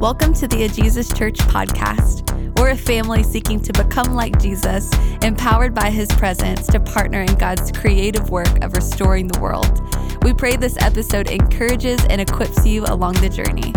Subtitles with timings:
[0.00, 2.22] Welcome to the A Jesus Church podcast.
[2.56, 4.88] We're a family seeking to become like Jesus,
[5.24, 9.82] empowered by his presence to partner in God's creative work of restoring the world.
[10.22, 13.74] We pray this episode encourages and equips you along the journey.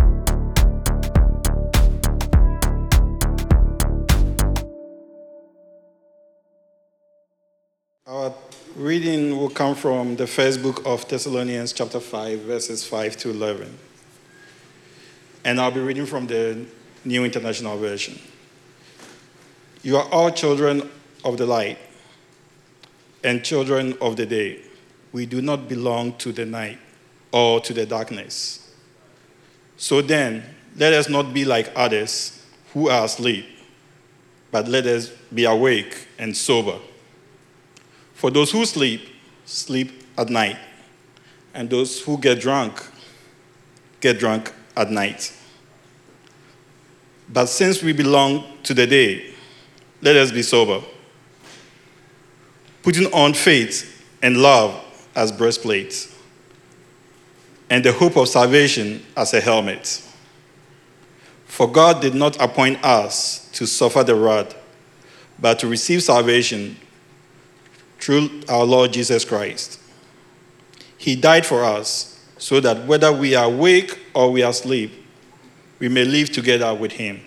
[8.05, 8.31] Our
[8.75, 13.75] reading will come from the first book of Thessalonians, chapter 5, verses 5 to 11.
[15.43, 16.65] And I'll be reading from the
[17.03, 18.19] New International Version.
[19.81, 20.87] You are all children
[21.25, 21.79] of the light
[23.23, 24.59] and children of the day.
[25.11, 26.77] We do not belong to the night
[27.31, 28.71] or to the darkness.
[29.77, 30.43] So then,
[30.77, 33.45] let us not be like others who are asleep,
[34.51, 36.77] but let us be awake and sober.
[38.13, 39.09] For those who sleep,
[39.45, 40.57] sleep at night,
[41.53, 42.85] and those who get drunk,
[43.99, 45.31] get drunk at night.
[47.29, 49.33] But since we belong to the day,
[50.01, 50.81] let us be sober,
[52.83, 54.83] putting on faith and love
[55.15, 56.17] as breastplates,
[57.69, 60.01] and the hope of salvation as a helmet.
[61.45, 64.55] For God did not appoint us to suffer the wrath,
[65.39, 66.77] but to receive salvation
[67.99, 69.79] through our Lord Jesus Christ.
[70.97, 74.91] He died for us so that whether we are awake or we are asleep,
[75.79, 77.21] we may live together with him.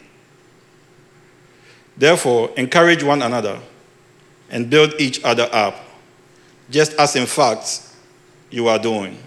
[1.96, 3.60] Therefore, encourage one another
[4.50, 5.76] and build each other up,
[6.70, 7.82] just as in fact
[8.50, 9.18] you are doing.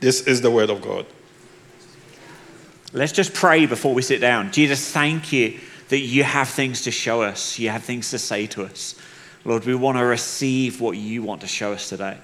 [0.00, 1.06] This is the word of God.
[2.92, 4.52] Let's just pray before we sit down.
[4.52, 8.46] Jesus, thank you that you have things to show us, you have things to say
[8.48, 8.96] to us.
[9.44, 12.18] Lord, we want to receive what you want to show us today.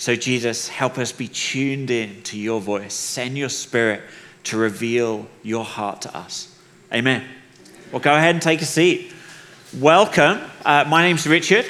[0.00, 2.94] So, Jesus, help us be tuned in to your voice.
[2.94, 4.00] Send your spirit
[4.44, 6.56] to reveal your heart to us.
[6.90, 7.22] Amen.
[7.92, 9.12] Well, go ahead and take a seat.
[9.78, 10.40] Welcome.
[10.64, 11.66] Uh, my name's Richard.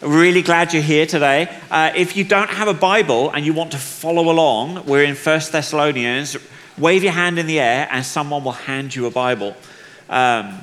[0.00, 1.54] Really glad you're here today.
[1.70, 5.14] Uh, if you don't have a Bible and you want to follow along, we're in
[5.14, 6.34] First Thessalonians.
[6.78, 9.54] Wave your hand in the air and someone will hand you a Bible.
[10.08, 10.60] Um,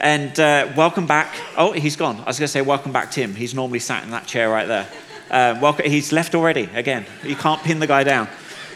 [0.00, 1.34] and uh, welcome back.
[1.56, 2.20] Oh, he's gone.
[2.20, 3.34] I was going to say, welcome back, Tim.
[3.34, 4.86] He's normally sat in that chair right there.
[5.30, 5.90] Uh, welcome.
[5.90, 7.04] He's left already, again.
[7.22, 8.28] You can't pin the guy down.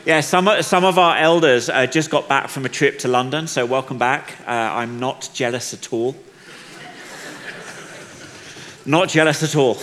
[0.04, 3.46] Yeah, some, some of our elders uh, just got back from a trip to London,
[3.46, 4.36] so welcome back.
[4.46, 6.14] Uh, I'm not jealous at all.
[8.84, 9.78] not jealous at all.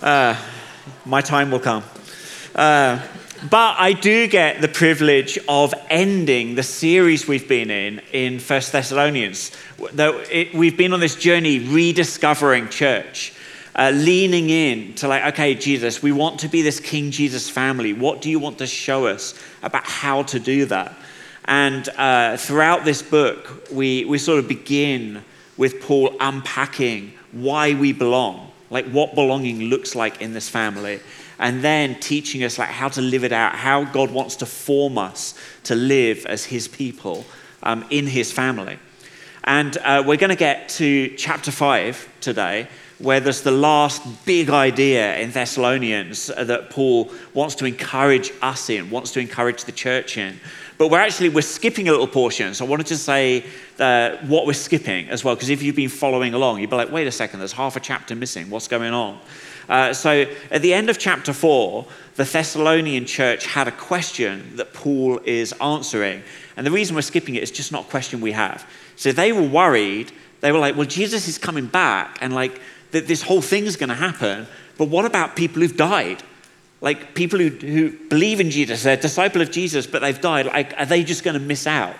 [0.00, 0.40] Uh,
[1.04, 1.82] my time will come.
[2.54, 3.00] Uh,
[3.48, 8.70] but I do get the privilege of ending the series we've been in in First
[8.70, 9.50] Thessalonians.
[10.54, 13.32] We've been on this journey rediscovering church,
[13.74, 17.92] uh, leaning in to like, okay, Jesus, we want to be this King Jesus family.
[17.92, 20.94] What do you want to show us about how to do that?
[21.44, 25.24] And uh, throughout this book, we, we sort of begin
[25.56, 31.00] with Paul unpacking why we belong, like what belonging looks like in this family
[31.40, 34.98] and then teaching us like how to live it out, how God wants to form
[34.98, 37.24] us to live as His people
[37.62, 38.78] um, in His family.
[39.44, 42.68] And uh, we're going to get to chapter five today,
[43.00, 48.90] where there's the last big idea in Thessalonians that Paul wants to encourage us in,
[48.90, 50.38] wants to encourage the church in.
[50.76, 53.44] But we're actually we're skipping a little portion, so I wanted to say
[53.78, 57.06] what we're skipping as well, because if you've been following along, you'd be like, wait
[57.06, 58.50] a second, there's half a chapter missing.
[58.50, 59.18] What's going on?
[59.68, 61.86] Uh, so at the end of chapter 4,
[62.16, 66.22] the Thessalonian church had a question that Paul is answering.
[66.56, 68.68] And the reason we're skipping it is just not a question we have.
[68.96, 70.10] So they were worried.
[70.40, 72.60] They were like, well, Jesus is coming back, and like
[72.92, 74.46] that this whole thing's going to happen.
[74.78, 76.22] But what about people who've died?
[76.80, 80.46] Like people who, who believe in Jesus, they're a disciple of Jesus, but they've died.
[80.46, 81.94] Like, are they just going to miss out?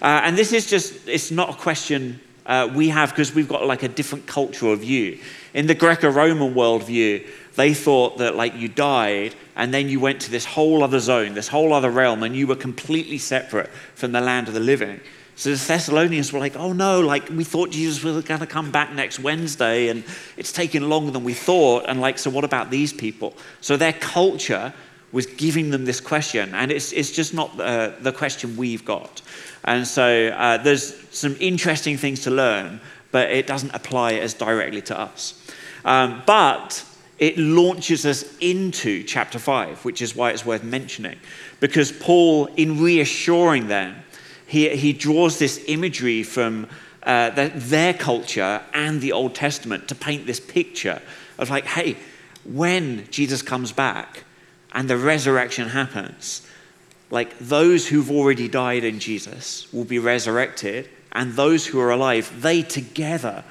[0.00, 3.66] Uh, and this is just, it's not a question uh, we have because we've got
[3.66, 5.18] like a different cultural view.
[5.52, 10.20] In the Greco Roman worldview, they thought that like you died and then you went
[10.22, 14.12] to this whole other zone, this whole other realm, and you were completely separate from
[14.12, 15.00] the land of the living.
[15.36, 18.70] So the Thessalonians were like, oh no, like we thought Jesus was going to come
[18.70, 20.04] back next Wednesday and
[20.36, 21.84] it's taking longer than we thought.
[21.88, 23.34] And like, so what about these people?
[23.60, 24.72] So their culture
[25.14, 29.22] was giving them this question, and it's, it's just not uh, the question we've got.
[29.62, 32.80] And so uh, there's some interesting things to learn,
[33.12, 35.40] but it doesn't apply as directly to us.
[35.84, 36.84] Um, but
[37.20, 41.18] it launches us into chapter 5, which is why it's worth mentioning.
[41.60, 43.94] Because Paul, in reassuring them,
[44.54, 46.68] he, he draws this imagery from
[47.02, 51.02] uh, the, their culture and the Old Testament to paint this picture
[51.38, 51.96] of like, hey,
[52.44, 54.22] when Jesus comes back
[54.70, 56.46] and the resurrection happens,
[57.10, 62.32] like those who've already died in Jesus will be resurrected, and those who are alive,
[62.40, 63.42] they together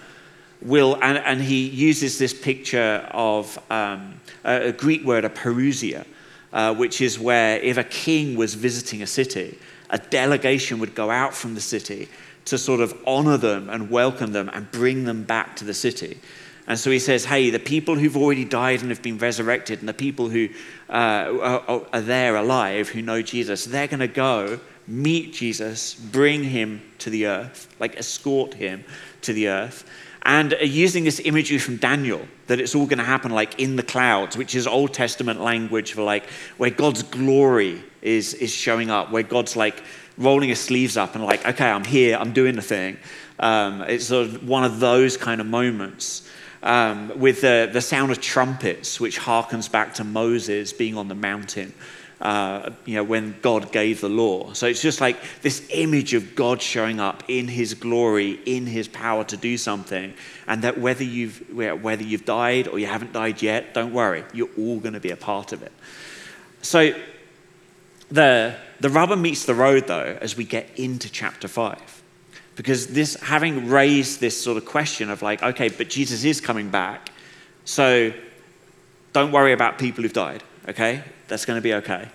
[0.61, 0.97] will.
[1.01, 6.05] And, and he uses this picture of um, a, a, Greek word, a parousia,
[6.53, 9.57] uh, which is where if a king was visiting a city,
[9.89, 12.07] a delegation would go out from the city
[12.45, 16.19] to sort of honor them and welcome them and bring them back to the city.
[16.67, 19.89] And so he says, hey, the people who've already died and have been resurrected, and
[19.89, 20.47] the people who
[20.89, 26.43] uh, are, are there alive who know Jesus, they're going to go meet Jesus, bring
[26.43, 28.83] him to the earth, like escort him
[29.21, 29.83] to the earth.
[30.25, 33.83] And using this imagery from Daniel, that it's all going to happen like in the
[33.83, 36.25] clouds, which is Old Testament language for like
[36.57, 39.83] where God's glory is, is showing up, where God's like
[40.17, 42.97] rolling his sleeves up and like, okay, I'm here, I'm doing the thing.
[43.39, 46.29] Um, it's sort of one of those kind of moments
[46.61, 51.15] um, with the, the sound of trumpets, which harkens back to Moses being on the
[51.15, 51.73] mountain.
[52.23, 54.53] Uh, you know, when God gave the law.
[54.53, 58.87] So it's just like this image of God showing up in his glory, in his
[58.87, 60.13] power to do something.
[60.47, 64.47] And that whether you've, whether you've died or you haven't died yet, don't worry, you're
[64.57, 65.73] all going to be a part of it.
[66.61, 66.93] So
[68.09, 72.03] the, the rubber meets the road, though, as we get into chapter 5.
[72.55, 76.69] Because this, having raised this sort of question of like, okay, but Jesus is coming
[76.69, 77.11] back,
[77.65, 78.13] so
[79.11, 81.03] don't worry about people who've died, okay?
[81.27, 82.09] That's going to be okay.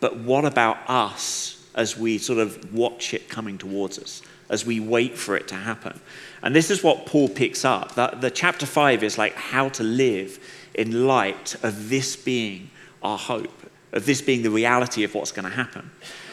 [0.00, 4.80] But what about us as we sort of watch it coming towards us, as we
[4.80, 6.00] wait for it to happen?
[6.42, 7.94] And this is what Paul picks up.
[7.94, 10.38] The, the chapter 5 is like how to live
[10.74, 12.70] in light of this being
[13.02, 15.90] our hope, of this being the reality of what's going to happen.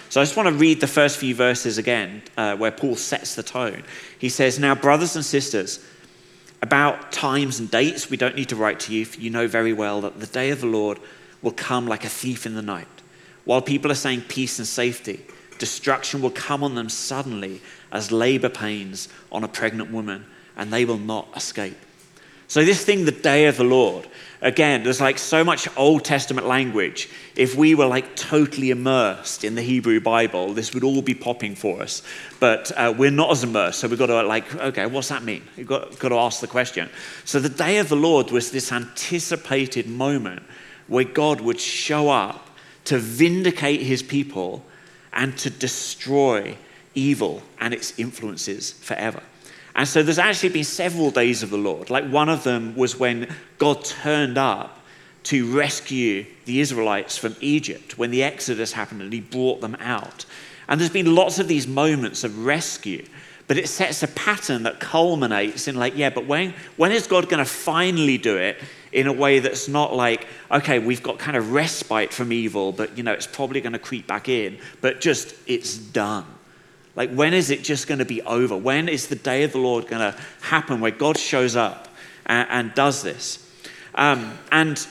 [0.09, 3.35] So I just want to read the first few verses again uh, where Paul sets
[3.35, 3.83] the tone.
[4.17, 5.85] He says, Now, brothers and sisters,
[6.63, 9.71] about times and dates, we don't need to write to you, for you know very
[9.71, 10.99] well that the day of the Lord
[11.41, 12.87] will come like a thief in the night.
[13.45, 15.25] While people are saying peace and safety,
[15.57, 20.25] destruction will come on them suddenly as labor pains on a pregnant woman,
[20.57, 21.77] and they will not escape.
[22.49, 24.07] So, this thing, the day of the Lord,
[24.41, 27.07] again, there's like so much Old Testament language.
[27.35, 31.53] If we were like totally immersed in the Hebrew Bible, this would all be popping
[31.53, 32.01] for us.
[32.39, 35.43] But uh, we're not as immersed, so we've got to like, okay, what's that mean?
[35.57, 36.89] We've got, got to ask the question.
[37.23, 40.41] So, the day of the Lord was this anticipated moment
[40.89, 42.49] where God would show up
[42.85, 44.65] to vindicate his people
[45.13, 46.57] and to destroy
[46.95, 49.21] evil and its influences forever.
[49.75, 51.89] And so there's actually been several days of the Lord.
[51.89, 54.79] Like one of them was when God turned up
[55.23, 60.25] to rescue the Israelites from Egypt when the Exodus happened and he brought them out.
[60.67, 63.05] And there's been lots of these moments of rescue,
[63.47, 67.29] but it sets a pattern that culminates in like, yeah, but when, when is God
[67.29, 68.57] going to finally do it
[68.91, 72.97] in a way that's not like, okay, we've got kind of respite from evil, but
[72.97, 76.25] you know, it's probably going to creep back in, but just it's done.
[76.95, 78.57] Like, when is it just going to be over?
[78.57, 81.87] When is the day of the Lord going to happen where God shows up
[82.25, 83.49] and, and does this?
[83.95, 84.85] Um, and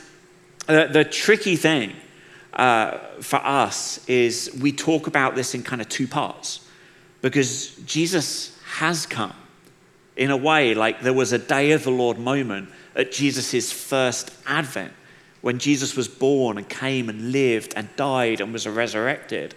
[0.67, 1.95] the, the, tricky thing
[2.53, 6.67] uh, for us is we talk about this in kind of two parts
[7.21, 9.35] because Jesus has come
[10.17, 12.69] in a way like there was a day of the Lord moment
[12.99, 14.93] at Jesus' first advent
[15.41, 19.55] when Jesus was born and came and lived and died and was resurrected.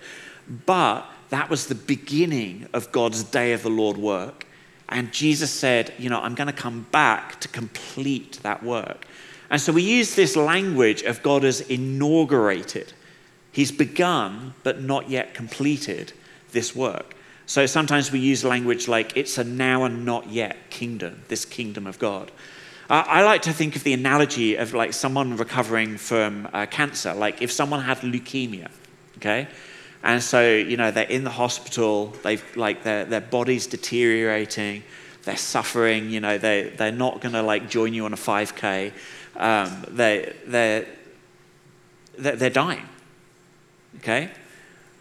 [0.66, 4.46] But that was the beginning of God's day of the Lord work.
[4.88, 9.06] And Jesus said, You know, I'm going to come back to complete that work.
[9.50, 12.94] And so we use this language of God as inaugurated.
[13.52, 16.14] He's begun, but not yet completed
[16.52, 17.16] this work.
[17.46, 21.86] So sometimes we use language like it's a now and not yet kingdom, this kingdom
[21.86, 22.32] of God.
[22.92, 27.14] Uh, I like to think of the analogy of like someone recovering from uh, cancer,
[27.14, 28.70] like if someone had leukemia,
[29.16, 29.48] okay?
[30.04, 34.84] And so, you know, they're in the hospital, they've like their, their body's deteriorating,
[35.24, 38.92] they're suffering, you know, they, they're not going to like join you on a 5K.
[39.38, 40.86] Um, they, they're,
[42.18, 42.90] they're, they're dying.
[44.00, 44.30] Okay?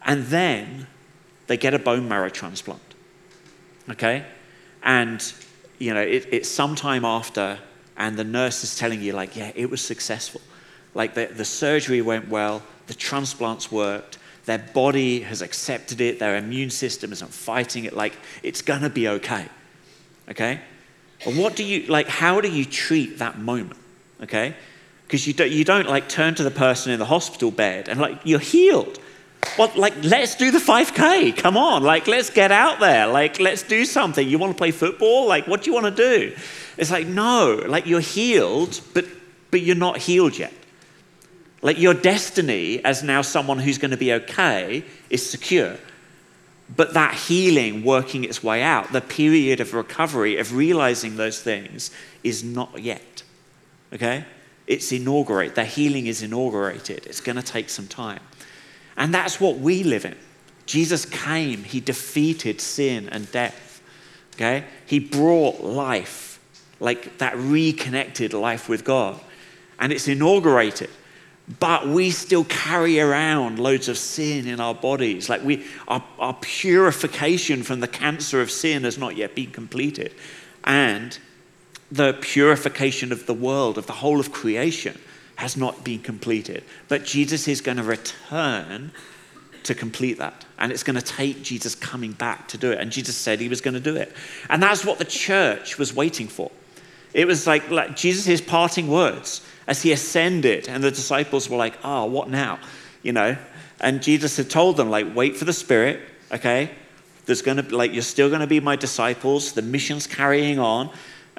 [0.06, 0.86] And then
[1.48, 2.94] they get a bone marrow transplant.
[3.88, 4.24] Okay?
[4.84, 5.34] And,
[5.80, 7.58] you know, it, it's sometime after,
[8.00, 10.40] and the nurse is telling you, like, yeah, it was successful.
[10.94, 14.16] Like, the, the surgery went well, the transplants worked,
[14.46, 19.06] their body has accepted it, their immune system isn't fighting it, like it's gonna be
[19.06, 19.46] okay.
[20.30, 20.60] Okay?
[21.26, 23.78] And what do you, like, how do you treat that moment?
[24.22, 24.56] Okay?
[25.06, 28.00] Because you don't, you don't like turn to the person in the hospital bed and
[28.00, 28.98] like, you're healed.
[29.58, 31.36] Well, like, let's do the 5K.
[31.36, 31.82] Come on.
[31.82, 33.06] Like, let's get out there.
[33.06, 34.26] Like, let's do something.
[34.26, 35.26] You want to play football?
[35.26, 36.36] Like, what do you want to do?
[36.80, 39.04] It's like, no, like, you're healed, but,
[39.52, 40.52] but you're not healed yet.
[41.62, 45.76] Like your destiny as now someone who's going to be okay is secure.
[46.74, 51.90] But that healing working its way out, the period of recovery, of realizing those things,
[52.22, 53.22] is not yet.
[53.92, 54.24] Okay?
[54.66, 55.56] It's inaugurated.
[55.56, 57.06] The healing is inaugurated.
[57.06, 58.20] It's going to take some time.
[58.96, 60.16] And that's what we live in.
[60.64, 63.82] Jesus came, he defeated sin and death.
[64.36, 64.64] Okay?
[64.86, 66.29] He brought life,
[66.80, 69.20] like that reconnected life with God.
[69.78, 70.90] And it's inaugurated
[71.58, 75.28] but we still carry around loads of sin in our bodies.
[75.28, 80.14] Like we, our, our purification from the cancer of sin has not yet been completed.
[80.62, 81.18] And
[81.90, 84.98] the purification of the world, of the whole of creation,
[85.36, 86.62] has not been completed.
[86.88, 88.92] But Jesus is going to return
[89.64, 90.44] to complete that.
[90.58, 92.78] And it's going to take Jesus coming back to do it.
[92.78, 94.14] And Jesus said he was going to do it.
[94.48, 96.50] And that's what the church was waiting for.
[97.12, 101.78] It was like, like Jesus' parting words as he ascended, and the disciples were like,
[101.84, 102.58] oh, what now?
[103.02, 103.36] You know?
[103.80, 106.00] And Jesus had told them, like, wait for the Spirit,
[106.32, 106.70] okay?
[107.26, 109.52] There's gonna be, like, you're still gonna be my disciples.
[109.52, 110.90] The mission's carrying on,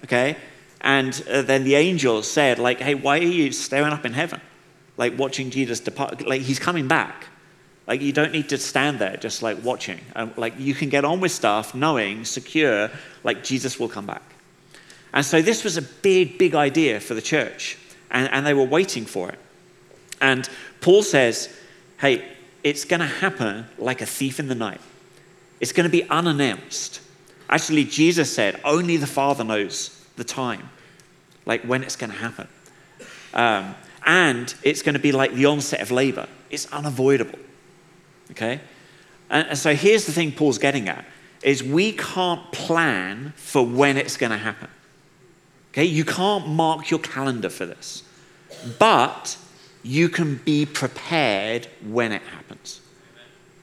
[0.04, 0.38] okay?
[0.82, 4.42] And uh, then the angel said, like, hey, why are you staring up in heaven?
[4.98, 6.25] Like, watching Jesus depart.
[6.25, 7.28] Like, he's coming back.
[7.88, 10.00] Like, you don't need to stand there just like watching.
[10.16, 12.90] Um, like, you can get on with stuff knowing, secure,
[13.24, 14.24] like, Jesus will come back.
[15.13, 17.77] And so, this was a big, big idea for the church
[18.12, 19.39] and, and they were waiting for it.
[20.20, 20.48] And
[20.82, 21.53] Paul says,
[22.00, 22.24] hey,
[22.63, 24.82] it's going to happen like a thief in the night.
[25.60, 27.01] It's going to be unannounced.
[27.50, 30.70] Actually, Jesus said, only the Father knows the time,
[31.46, 32.48] like when it's going to happen.
[33.34, 33.75] Um,
[34.06, 36.27] and it's going to be like the onset of labor.
[36.50, 37.39] It's unavoidable.
[38.32, 38.60] Okay?
[39.30, 41.06] And, and so here's the thing Paul's getting at
[41.44, 44.70] is we can't plan for when it's going to happen.
[45.72, 48.04] Okay, you can't mark your calendar for this,
[48.78, 49.38] but
[49.84, 52.82] you can be prepared when it happens.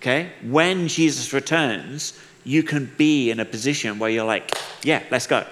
[0.00, 5.26] Okay, when Jesus returns, you can be in a position where you're like, yeah, let's
[5.26, 5.44] go.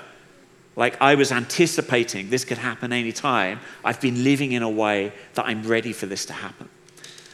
[0.76, 3.60] Like I was anticipating this could happen anytime.
[3.84, 6.68] I've been living in a way that I'm ready for this to happen.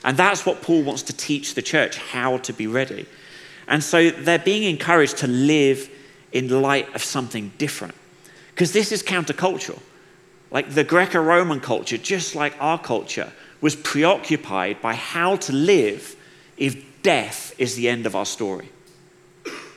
[0.05, 3.07] And that's what Paul wants to teach the church how to be ready.
[3.69, 5.89] And so they're being encouraged to live
[6.33, 7.95] in light of something different.
[8.55, 9.81] Because this is countercultural.
[10.51, 16.17] Like the Greco Roman culture, just like our culture, was preoccupied by how to live
[16.57, 18.69] if death is the end of our story.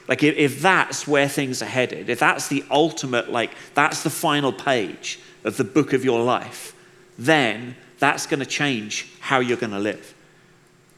[0.08, 4.10] Like, if, if that's where things are headed, if that's the ultimate, like, that's the
[4.10, 6.76] final page of the book of your life,
[7.18, 10.14] then that's going to change how you're going to live.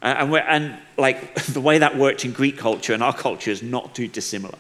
[0.02, 3.96] And, and, like, the way that worked in Greek culture and our culture is not
[3.96, 4.58] too dissimilar.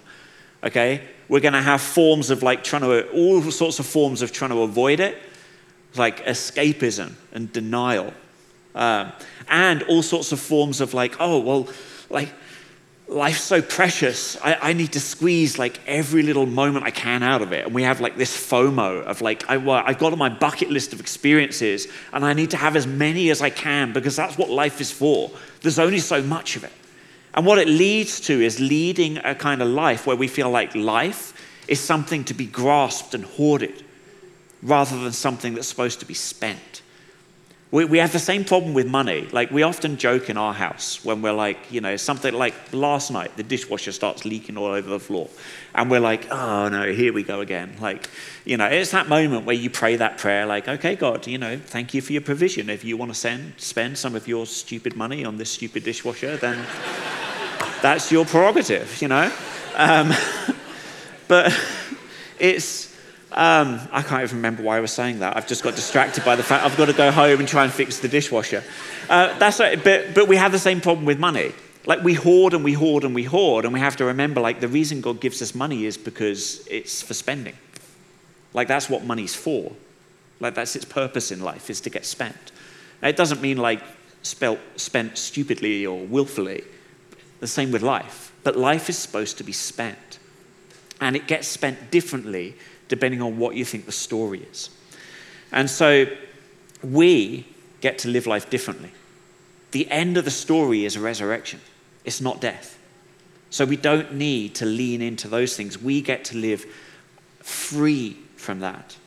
[0.63, 1.01] Okay?
[1.29, 4.51] We're going to have forms of like trying to, all sorts of forms of trying
[4.51, 5.17] to avoid it,
[5.95, 8.13] like escapism and denial.
[8.75, 9.11] Um,
[9.49, 11.67] and all sorts of forms of like, oh, well,
[12.09, 12.29] like,
[13.07, 14.37] life's so precious.
[14.43, 17.65] I, I, need to squeeze like every little moment I can out of it.
[17.65, 20.69] And we have like this FOMO of like, I, well, I've got on my bucket
[20.69, 24.37] list of experiences and I need to have as many as I can because that's
[24.37, 25.31] what life is for.
[25.61, 26.73] There's only so much of it.
[27.37, 30.73] And what it leads to is leading a kind of life where we feel like
[30.73, 33.83] life is something to be grasped and hoarded
[34.63, 36.81] rather than something that's supposed to be spent.
[37.69, 39.27] We, we have the same problem with money.
[39.31, 43.11] Like, we often joke in our house when we're like, you know, something like last
[43.11, 45.29] night, the dishwasher starts leaking all over the floor.
[45.75, 47.75] And we're like, oh no, here we go again.
[47.79, 48.09] Like,
[48.45, 51.55] you know, it's that moment where you pray that prayer, like, okay, God, you know,
[51.59, 52.67] thank you for your provision.
[52.67, 56.35] If you want to send, spend some of your stupid money on this stupid dishwasher,
[56.37, 56.65] then
[57.81, 59.31] that's your prerogative, you know?
[59.75, 60.11] Um,
[61.27, 61.57] but
[62.39, 62.95] it's,
[63.31, 65.37] um, I can't even remember why I was saying that.
[65.37, 67.73] I've just got distracted by the fact I've got to go home and try and
[67.73, 68.63] fix the dishwasher.
[69.09, 71.51] Uh, that's right, but, but we have the same problem with money.
[71.85, 74.59] Like we hoard and we hoard and we hoard, and we have to remember like
[74.59, 77.55] the reason God gives us money is because it's for spending.
[78.53, 79.71] Like that's what money's for.
[80.41, 82.51] Like that's its purpose in life is to get spent.
[83.01, 83.81] Now, it doesn't mean like
[84.21, 86.63] spelt, spent stupidly or willfully.
[87.39, 88.31] The same with life.
[88.43, 90.19] But life is supposed to be spent.
[90.99, 92.55] And it gets spent differently
[92.87, 94.69] depending on what you think the story is.
[95.51, 96.07] And so
[96.83, 97.45] we
[97.81, 98.91] get to live life differently.
[99.71, 101.59] The end of the story is a resurrection,
[102.05, 102.79] it's not death.
[103.49, 105.81] So we don't need to lean into those things.
[105.81, 106.65] We get to live
[107.41, 108.97] free from that.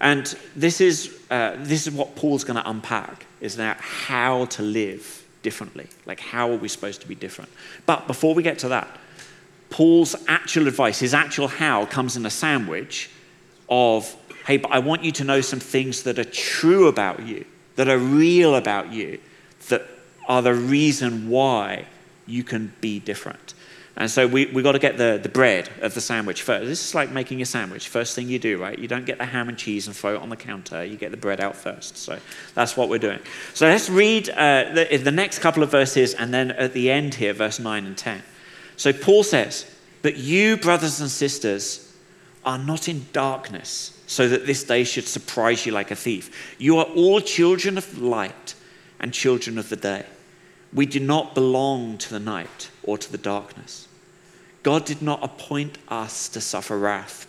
[0.00, 4.62] And this is, uh, this is what Paul's going to unpack, is now how to
[4.62, 5.86] live differently.
[6.06, 7.50] Like, how are we supposed to be different?
[7.86, 8.88] But before we get to that,
[9.70, 13.10] Paul's actual advice, his actual how, comes in a sandwich
[13.68, 17.44] of, hey, but I want you to know some things that are true about you
[17.76, 19.18] that are real about you,
[19.68, 19.82] that
[20.28, 21.86] are the reason why
[22.26, 23.54] you can be different.
[23.96, 26.66] And so we, we got to get the, the bread of the sandwich first.
[26.66, 27.86] This is like making a sandwich.
[27.86, 28.76] First thing you do, right?
[28.76, 30.84] You don't get the ham and cheese and throw it on the counter.
[30.84, 31.96] You get the bread out first.
[31.96, 32.18] So
[32.54, 33.20] that's what we're doing.
[33.52, 37.14] So let's read uh, the, the next couple of verses and then at the end
[37.14, 38.20] here, verse 9 and 10.
[38.76, 39.72] So Paul says,
[40.02, 41.92] But you, brothers and sisters,
[42.44, 46.56] are not in darkness, so that this day should surprise you like a thief.
[46.58, 48.54] You are all children of light
[48.98, 50.04] and children of the day.
[50.72, 53.88] We do not belong to the night or to the darkness.
[54.62, 57.26] God did not appoint us to suffer wrath,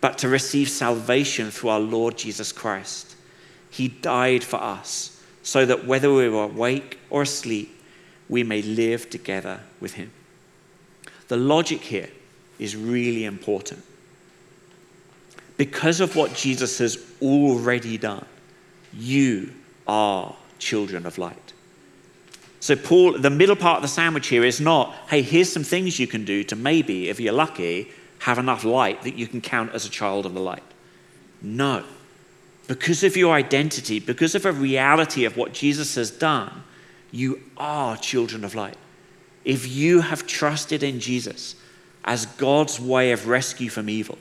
[0.00, 3.16] but to receive salvation through our Lord Jesus Christ.
[3.70, 7.74] He died for us, so that whether we were awake or asleep,
[8.28, 10.10] we may live together with Him.
[11.28, 12.10] The logic here
[12.58, 13.82] is really important.
[15.56, 18.24] Because of what Jesus has already done,
[18.94, 19.52] you
[19.86, 21.52] are children of light.
[22.60, 25.98] So, Paul, the middle part of the sandwich here is not, hey, here's some things
[25.98, 27.88] you can do to maybe, if you're lucky,
[28.20, 30.62] have enough light that you can count as a child of the light.
[31.40, 31.84] No.
[32.66, 36.64] Because of your identity, because of a reality of what Jesus has done,
[37.12, 38.76] you are children of light.
[39.44, 41.54] If you have trusted in Jesus
[42.04, 44.18] as God's way of rescue from evil,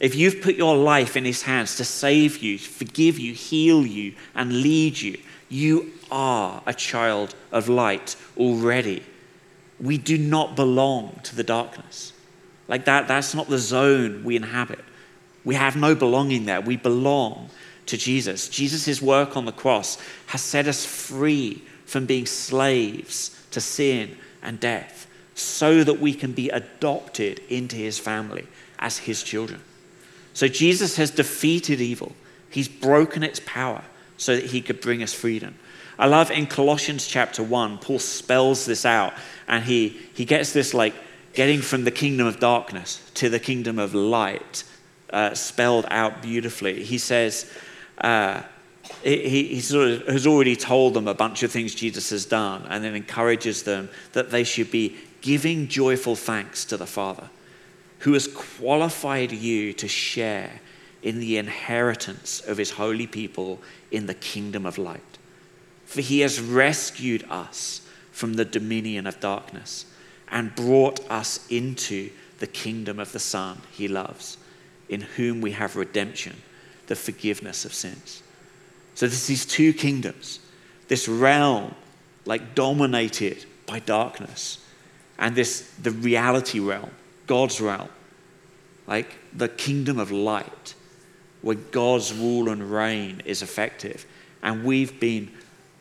[0.00, 4.14] if you've put your life in his hands to save you, forgive you, heal you,
[4.34, 9.02] and lead you, you are a child of light already.
[9.80, 12.12] We do not belong to the darkness.
[12.68, 14.84] Like that, that's not the zone we inhabit.
[15.44, 16.60] We have no belonging there.
[16.60, 17.50] We belong
[17.86, 18.48] to Jesus.
[18.48, 24.58] Jesus' work on the cross has set us free from being slaves to sin and
[24.58, 28.46] death so that we can be adopted into his family
[28.78, 29.60] as his children.
[30.34, 32.12] So Jesus has defeated evil,
[32.50, 33.84] he's broken its power
[34.16, 35.58] so that he could bring us freedom.
[35.98, 39.14] I love in Colossians chapter 1, Paul spells this out
[39.48, 40.94] and he, he gets this like
[41.32, 44.64] getting from the kingdom of darkness to the kingdom of light
[45.10, 46.82] uh, spelled out beautifully.
[46.82, 47.50] He says,
[47.98, 48.42] uh,
[49.02, 52.66] he, he sort of has already told them a bunch of things Jesus has done
[52.68, 57.28] and then encourages them that they should be giving joyful thanks to the Father
[58.00, 60.60] who has qualified you to share
[61.02, 65.00] in the inheritance of his holy people in the kingdom of light.
[65.84, 69.86] For he has rescued us from the dominion of darkness
[70.28, 74.36] and brought us into the kingdom of the Son he loves,
[74.88, 76.36] in whom we have redemption,
[76.86, 78.22] the forgiveness of sins.
[78.94, 80.40] So there's these two kingdoms,
[80.88, 81.74] this realm
[82.24, 84.58] like dominated by darkness,
[85.18, 86.90] and this the reality realm,
[87.26, 87.88] God's realm,
[88.86, 90.74] like the kingdom of light,
[91.46, 94.04] where God's rule and reign is effective.
[94.42, 95.30] And we've been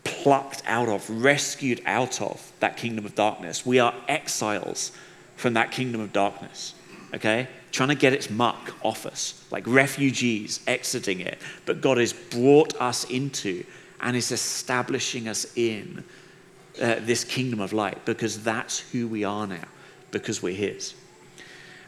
[0.04, 3.66] plucked out of, rescued out of that kingdom of darkness.
[3.66, 4.92] We are exiles
[5.38, 6.76] from that kingdom of darkness,
[7.16, 7.48] okay?
[7.72, 11.40] Trying to get its muck off us, like refugees exiting it.
[11.66, 13.66] But God has brought us into
[14.02, 16.04] and is establishing us in
[16.80, 19.66] uh, this kingdom of light because that's who we are now,
[20.12, 20.94] because we're His.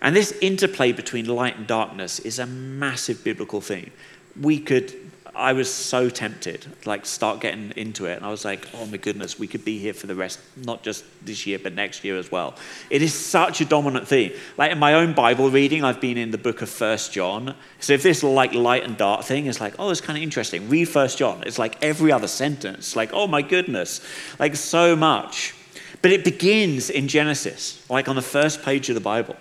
[0.02, 3.92] And this interplay between light and darkness is a massive biblical theme.
[4.40, 4.94] We could,
[5.36, 8.98] I was so tempted, like start getting into it, and I was like, oh my
[8.98, 12.16] goodness, we could be here for the rest, not just this year, but next year
[12.16, 12.56] as well.
[12.92, 14.34] It is such a dominant theme.
[14.58, 17.56] Like in my own Bible reading, I've been in the book of First John.
[17.80, 20.70] So if this like light and dark thing is like, oh, it's kind of interesting,
[20.70, 21.44] read First John.
[21.48, 24.02] It's like every other sentence, like, oh my goodness,
[24.38, 25.56] like so much.
[26.04, 29.36] But it begins in Genesis, like on the first page of the Bible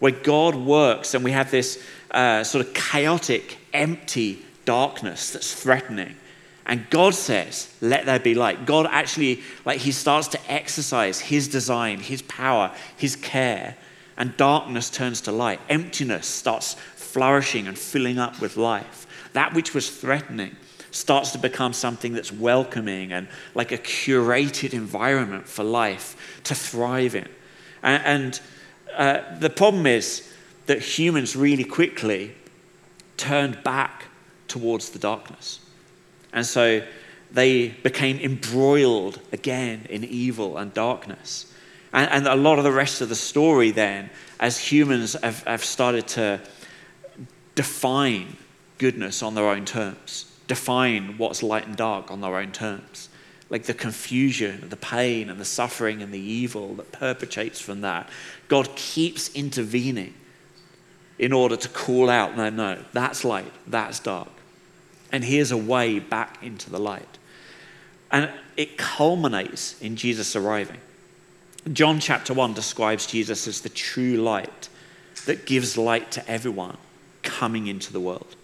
[0.00, 6.16] where God works and we have this uh, sort of chaotic, empty darkness that's threatening.
[6.66, 8.66] And God says, let there be light.
[8.66, 13.76] God actually, like, he starts to exercise his design, his power, his care,
[14.16, 15.60] and darkness turns to light.
[15.68, 19.06] Emptiness starts flourishing and filling up with life.
[19.32, 20.56] That which was threatening
[20.92, 27.14] starts to become something that's welcoming and like a curated environment for life to thrive
[27.14, 27.28] in.
[27.82, 28.40] And, and
[28.96, 30.32] uh, the problem is
[30.66, 32.34] that humans really quickly
[33.16, 34.04] turned back
[34.48, 35.60] towards the darkness.
[36.32, 36.82] And so
[37.30, 41.52] they became embroiled again in evil and darkness.
[41.92, 45.64] And, and, a lot of the rest of the story, then, as humans have, have
[45.64, 46.40] started to
[47.54, 48.36] define
[48.78, 53.09] goodness on their own terms, define what's light and dark on their own terms,
[53.50, 58.08] like the confusion, the pain, and the suffering and the evil that perpetrates from that,
[58.48, 60.14] God keeps intervening
[61.18, 64.30] in order to call out no, no, that's light, that's dark.
[65.12, 67.18] And here's a way back into the light.
[68.12, 70.78] And it culminates in Jesus arriving.
[71.72, 74.68] John chapter 1 describes Jesus as the true light
[75.26, 76.76] that gives light to everyone
[77.22, 78.36] coming into the world.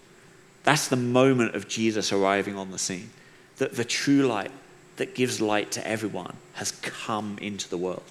[0.63, 3.09] That's the moment of Jesus arriving on the scene.
[3.57, 4.51] That the true light
[4.97, 8.03] that gives light to everyone has come into the world.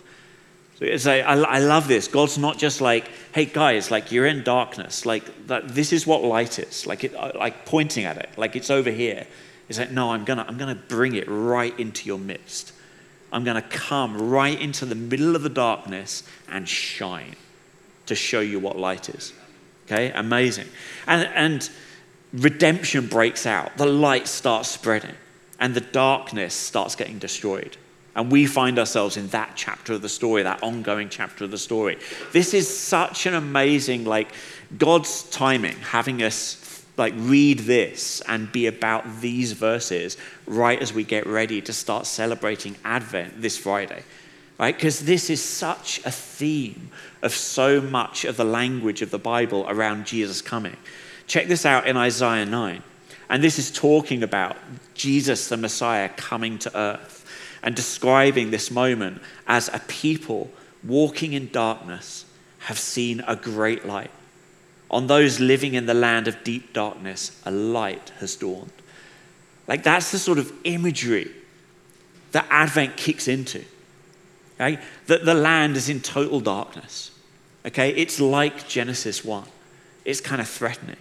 [0.78, 2.06] So it's like, I, I love this.
[2.06, 5.06] God's not just like, hey guys, like you're in darkness.
[5.06, 6.86] Like that, this is what light is.
[6.86, 8.28] Like, it, like pointing at it.
[8.36, 9.26] Like it's over here.
[9.68, 12.72] It's like, no, I'm gonna, I'm gonna bring it right into your midst.
[13.32, 17.34] I'm gonna come right into the middle of the darkness and shine
[18.06, 19.32] to show you what light is.
[19.86, 20.66] Okay, amazing.
[21.06, 21.70] And, and
[22.32, 23.76] redemption breaks out.
[23.76, 25.14] The light starts spreading,
[25.58, 27.76] and the darkness starts getting destroyed.
[28.14, 31.58] And we find ourselves in that chapter of the story, that ongoing chapter of the
[31.58, 31.98] story.
[32.32, 34.32] This is such an amazing, like,
[34.78, 36.62] God's timing, having us
[36.96, 40.16] like read this and be about these verses
[40.46, 44.02] right as we get ready to start celebrating Advent this Friday.
[44.58, 44.74] Right?
[44.74, 46.88] Because this is such a theme
[47.22, 50.76] of so much of the language of the Bible around Jesus coming.
[51.26, 52.82] Check this out in Isaiah 9.
[53.28, 54.56] And this is talking about
[54.94, 57.26] Jesus, the Messiah, coming to earth
[57.62, 60.50] and describing this moment as a people
[60.84, 62.24] walking in darkness
[62.60, 64.10] have seen a great light.
[64.90, 68.70] On those living in the land of deep darkness, a light has dawned.
[69.66, 71.30] Like that's the sort of imagery
[72.32, 73.64] that Advent kicks into.
[74.54, 74.80] Okay?
[75.06, 77.10] That the land is in total darkness.
[77.64, 77.90] Okay?
[77.90, 79.44] It's like Genesis 1.
[80.04, 80.98] It's kind of threatening.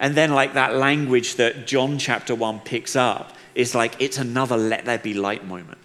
[0.00, 4.56] And then, like that language that John chapter 1 picks up is like it's another
[4.56, 5.78] let there be light moment.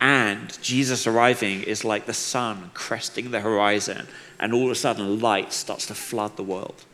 [0.00, 4.08] And Jesus arriving is like the sun cresting the horizon,
[4.40, 6.84] and all of a sudden, light starts to flood the world.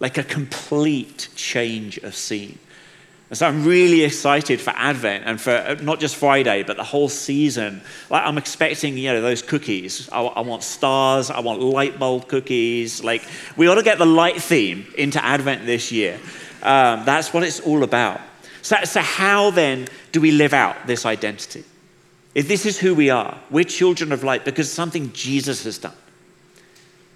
[0.00, 2.58] Like a complete change of scene.
[3.28, 6.84] And so I'm really excited for Advent and for uh, not just Friday, but the
[6.84, 7.80] whole season.
[8.08, 10.08] Like I'm expecting, you know, those cookies.
[10.10, 11.30] I, I, want stars.
[11.30, 13.02] I want light bulb cookies.
[13.02, 13.22] Like
[13.56, 16.20] we ought to get the light theme into Advent this year.
[16.62, 18.20] Um, that's what it's all about.
[18.62, 21.64] So, so how then do we live out this identity?
[22.34, 25.94] If this is who we are, we're children of light because something Jesus has done.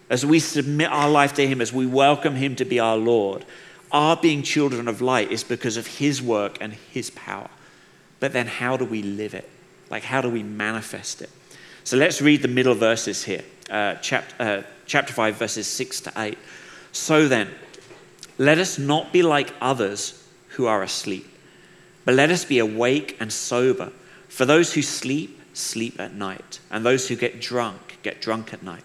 [0.08, 3.44] As we submit our life to Him, as we welcome Him to be our Lord,
[3.92, 7.50] our being children of light is because of His work and His power.
[8.20, 9.48] But then, how do we live it?
[9.90, 11.30] Like, how do we manifest it?
[11.84, 16.12] So let's read the middle verses here, uh, chapter, uh, chapter 5, verses 6 to
[16.16, 16.38] 8.
[16.92, 17.48] So then,
[18.38, 21.26] let us not be like others who are asleep,
[22.04, 23.92] but let us be awake and sober.
[24.28, 28.62] For those who sleep, sleep at night, and those who get drunk, get drunk at
[28.62, 28.84] night.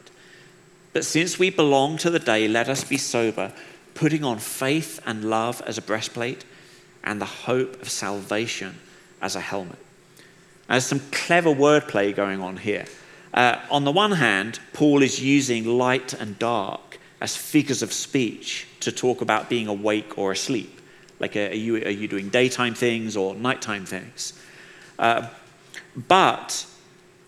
[0.94, 3.52] But since we belong to the day, let us be sober
[3.96, 6.46] putting on faith and love as a breastplate,
[7.04, 8.76] and the hope of salvation
[9.22, 9.80] as a helmet.
[10.68, 12.86] There's some clever wordplay going on here.
[13.34, 18.68] Uh, on the one hand, Paul is using light and dark as figures of speech
[18.80, 20.80] to talk about being awake or asleep.
[21.20, 24.34] Like, are you, are you doing daytime things or nighttime things?
[24.98, 25.28] Uh,
[25.96, 26.66] but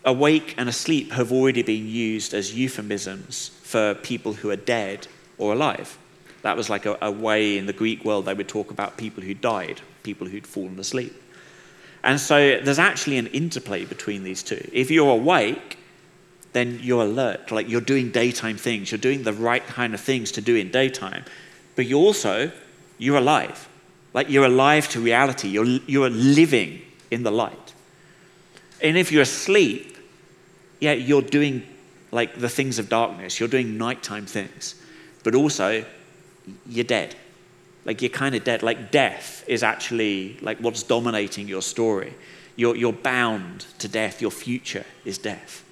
[0.04, 5.52] awake and asleep have already been used as euphemisms for people who are dead or
[5.52, 5.97] alive.
[6.42, 9.22] That was like a, a way in the Greek world they would talk about people
[9.22, 11.14] who died, people who'd fallen asleep.
[12.04, 14.68] And so there's actually an interplay between these two.
[14.72, 15.78] If you're awake,
[16.52, 20.32] then you're alert, like you're doing daytime things, you're doing the right kind of things
[20.32, 21.24] to do in daytime,
[21.76, 22.50] but you also,
[22.96, 23.68] you're alive.
[24.14, 27.74] Like you're alive to reality, you're, you're living in the light.
[28.82, 29.98] And if you're asleep,
[30.80, 31.62] yeah, you're doing
[32.10, 34.74] like the things of darkness, you're doing nighttime things,
[35.24, 35.84] but also
[36.66, 37.14] you're dead.
[37.84, 38.62] Like you're kind of dead.
[38.62, 42.14] Like death is actually like what's dominating your story.
[42.56, 44.20] You're, you're bound to death.
[44.20, 45.64] Your future is death.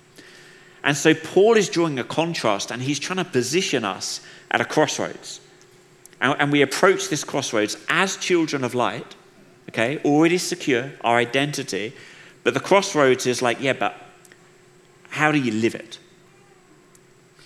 [0.84, 4.64] And so Paul is drawing a contrast and he's trying to position us at a
[4.64, 5.40] crossroads.
[6.20, 9.16] And, and we approach this crossroads as children of light,
[9.68, 11.92] okay, already secure our identity.
[12.44, 13.94] But the crossroads is like, yeah, but
[15.10, 15.98] how do you live it?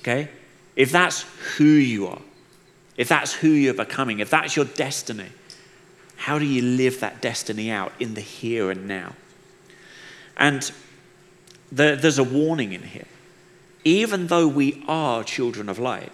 [0.01, 0.29] Okay?
[0.77, 1.25] If that's
[1.57, 2.21] who you are,
[3.01, 5.31] if that's who you're becoming, if that's your destiny,
[6.17, 9.15] how do you live that destiny out in the here and now?
[10.37, 10.71] And
[11.73, 13.07] the, there's a warning in here.
[13.85, 16.13] Even though we are children of light,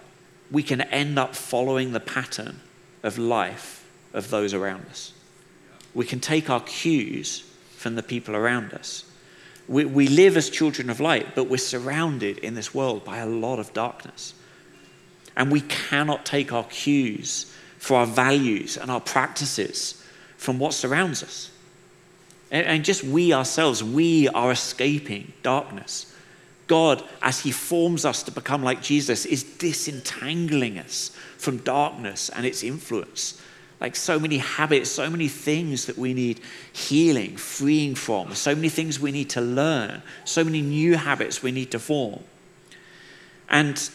[0.49, 2.61] we can end up following the pattern
[3.03, 5.13] of life of those around us.
[5.93, 7.41] We can take our cues
[7.77, 9.05] from the people around us.
[9.67, 13.27] We, we live as children of light, but we're surrounded in this world by a
[13.27, 14.35] lot of darkness.
[15.37, 20.03] And we cannot take our cues for our values and our practices
[20.37, 21.51] from what surrounds us.
[22.51, 26.13] And, and just we ourselves, we are escaping darkness.
[26.67, 32.45] God, as He forms us to become like Jesus, is disentangling us from darkness and
[32.45, 33.41] its influence.
[33.81, 36.41] Like so many habits, so many things that we need
[36.73, 41.53] healing, freeing from, so many things we need to learn, so many new habits we
[41.53, 42.21] need to form.
[43.49, 43.89] And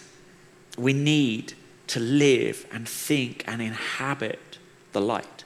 [0.77, 1.53] we need
[1.87, 4.57] to live and think and inhabit
[4.93, 5.43] the light.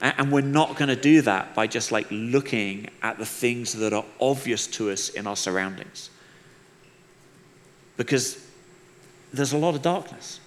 [0.00, 3.92] And we're not going to do that by just like looking at the things that
[3.92, 6.10] are obvious to us in our surroundings.
[7.96, 8.44] Because
[9.32, 10.40] there's a lot of darkness.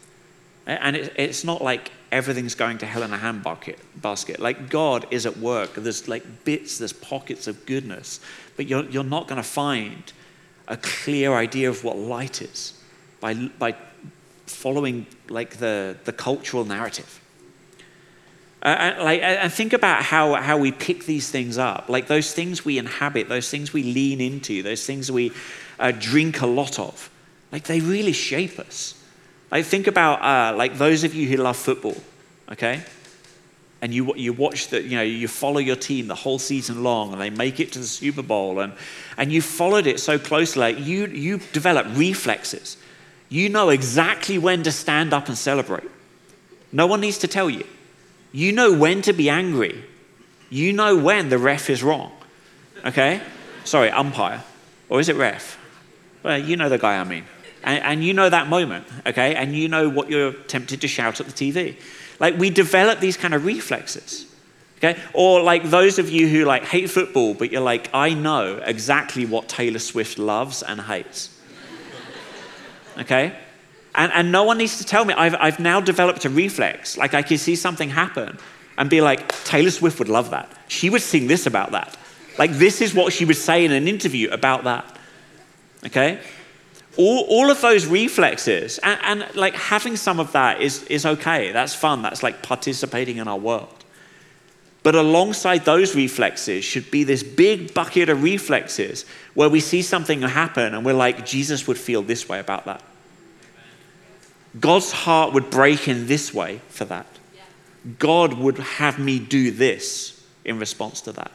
[0.66, 4.40] And it's not like everything's going to hell in a handbasket.
[4.40, 5.76] Like God is at work.
[5.76, 8.20] There's like bits, there's pockets of goodness.
[8.58, 10.12] But you're, you're not going to find
[10.68, 12.75] a clear idea of what light is
[13.26, 13.76] by, by
[14.46, 17.20] following like the, the cultural narrative.
[18.62, 21.90] Uh, like, and think about how, how we pick these things up.
[21.90, 25.32] Like those things we inhabit, those things we lean into, those things we
[25.80, 27.10] uh, drink a lot of.
[27.52, 28.94] Like they really shape us.
[29.50, 31.98] Like think about uh, like those of you who love football,
[32.52, 32.84] okay?
[33.82, 37.12] And you, you watch the, you know, you follow your team the whole season long
[37.12, 38.74] and they make it to the Super Bowl and,
[39.18, 42.78] and you followed it so closely, like you, you develop reflexes.
[43.30, 45.90] You know exactly when to stand up and celebrate.
[46.72, 47.66] No one needs to tell you.
[48.32, 49.84] You know when to be angry.
[50.50, 52.12] You know when the ref is wrong.
[52.86, 53.22] Okay?
[53.64, 54.44] Sorry, umpire.
[54.90, 55.58] Or is it ref?
[56.24, 57.26] Well, you know the guy I mean.
[57.64, 59.34] And, and, you know that moment, okay?
[59.34, 61.78] And you know what you're tempted to shout at the TV.
[62.20, 64.32] Like, we develop these kind of reflexes,
[64.78, 65.00] okay?
[65.14, 69.26] Or like those of you who like hate football, but you're like, I know exactly
[69.26, 71.35] what Taylor Swift loves and hates,
[73.00, 73.38] okay?
[73.96, 75.14] And, and no one needs to tell me.
[75.14, 76.98] I've, I've now developed a reflex.
[76.98, 78.38] Like I can see something happen
[78.78, 80.50] and be like, Taylor Swift would love that.
[80.68, 81.98] She would sing this about that.
[82.38, 84.98] Like this is what she would say in an interview about that.
[85.86, 86.20] Okay?
[86.98, 91.52] All, all of those reflexes, and, and like having some of that is, is okay.
[91.52, 92.02] That's fun.
[92.02, 93.75] That's like participating in our world.
[94.86, 100.22] But alongside those reflexes should be this big bucket of reflexes where we see something
[100.22, 102.84] happen and we're like, Jesus would feel this way about that.
[104.60, 107.08] God's heart would break in this way for that.
[107.98, 111.32] God would have me do this in response to that.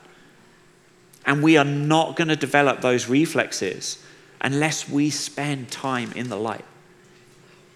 [1.27, 4.01] And we are not going to develop those reflexes
[4.41, 6.65] unless we spend time in the light.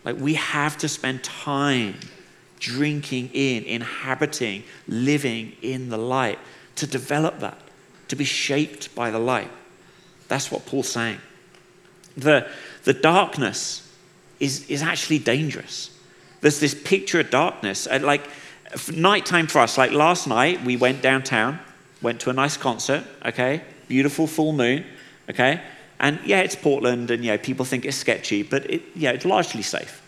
[0.04, 1.96] Like we have to spend time
[2.64, 6.38] drinking in, inhabiting, living in the light
[6.76, 7.58] to develop that,
[8.08, 9.50] to be shaped by the light.
[10.28, 11.18] That's what Paul's saying.
[12.16, 12.48] The,
[12.84, 13.92] the darkness
[14.40, 15.90] is, is actually dangerous.
[16.40, 17.86] There's this picture of darkness.
[17.86, 18.22] Uh, like
[18.92, 21.58] nighttime for us, like last night, we went downtown,
[22.02, 23.62] went to a nice concert, okay?
[23.88, 24.84] Beautiful full moon,
[25.28, 25.60] okay?
[26.00, 29.62] And yeah, it's Portland, and yeah, people think it's sketchy, but it, yeah, it's largely
[29.62, 30.02] safe.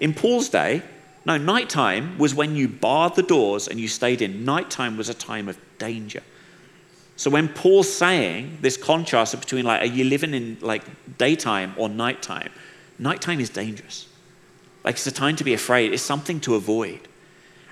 [0.00, 0.82] In Paul's day,
[1.24, 4.44] no, nighttime was when you barred the doors and you stayed in.
[4.44, 6.22] Nighttime was a time of danger.
[7.16, 10.82] So when Paul's saying this contrast between like, are you living in like
[11.18, 12.50] daytime or nighttime?
[12.98, 14.08] Nighttime is dangerous.
[14.84, 15.92] Like it's a time to be afraid.
[15.92, 17.00] It's something to avoid.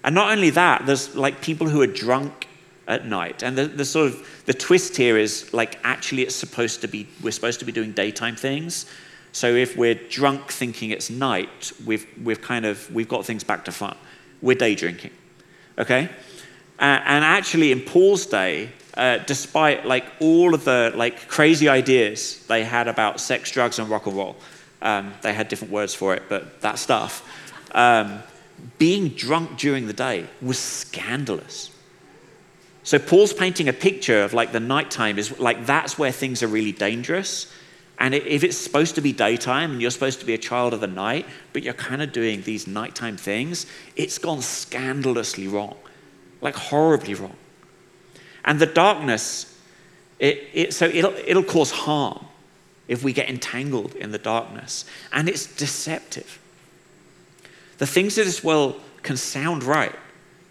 [0.05, 2.47] And not only that, there's like people who are drunk
[2.87, 3.43] at night.
[3.43, 7.09] And the, the sort of the twist here is like actually it's supposed to be
[7.23, 8.87] we're supposed to be doing daytime things.
[9.33, 13.65] So if we're drunk thinking it's night, we've we've kind of we've got things back
[13.67, 13.97] to front.
[14.43, 15.13] We're day drinking.
[15.79, 16.09] Okay?
[16.79, 22.45] Uh, and actually in Paul's day, uh, despite like all of the like crazy ideas
[22.47, 24.37] they had about sex, drugs, and rock and roll,
[24.83, 27.27] um, they had different words for it, but that stuff.
[27.73, 28.23] Um,
[28.79, 31.71] being drunk during the day was scandalous.
[32.83, 36.49] So Paul's painting a picture of like the nighttime is like that's where things are
[36.49, 37.53] really dangerous.
[38.01, 40.81] And if it's supposed to be daytime and you're supposed to be a child of
[40.81, 45.77] the night, but you're kind of doing these nighttime things, it's gone scandalously wrong,
[46.41, 47.37] like horribly wrong.
[48.47, 49.61] And the darkness,
[50.19, 52.25] it, it, so it'll, it'll cause harm
[52.89, 54.87] if we get entangled in the darkness.
[55.13, 56.41] And it's deceptive.
[57.77, 59.95] The things of this world can sound right,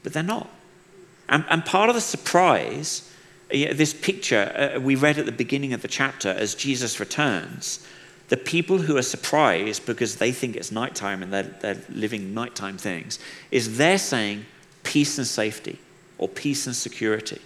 [0.03, 0.49] but they're not.
[1.27, 3.11] And, and part of the surprise,
[3.49, 7.85] this picture uh, we read at the beginning of the chapter as Jesus returns,
[8.29, 12.77] the people who are surprised because they think it's nighttime and they're, they're living nighttime
[12.77, 14.45] things, is they're saying
[14.83, 15.79] peace and safety
[16.17, 17.41] or peace and security.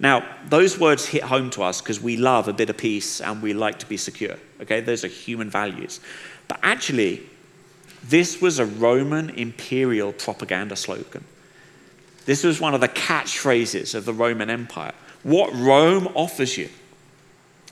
[0.00, 3.42] Now, those words hit home to us because we love a bit of peace and
[3.42, 4.36] we like to be secure.
[4.60, 6.00] Okay, those are human values.
[6.48, 7.22] But actually,
[8.02, 11.24] This was a Roman imperial propaganda slogan.
[12.26, 14.94] This was one of the catchphrases of the Roman Empire.
[15.22, 16.68] What Rome offers you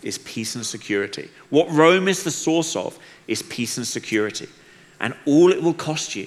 [0.03, 1.31] is peace and security.
[1.51, 4.49] What Rome is the source of is peace and security.
[5.01, 6.27] And all it will cost you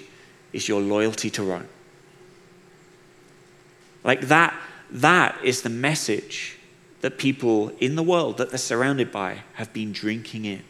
[0.54, 1.68] is your loyalty to Rome.
[4.04, 4.54] Like that,
[4.92, 6.58] that is the message
[7.02, 10.64] that people in the world that they're surrounded by have been drinking in.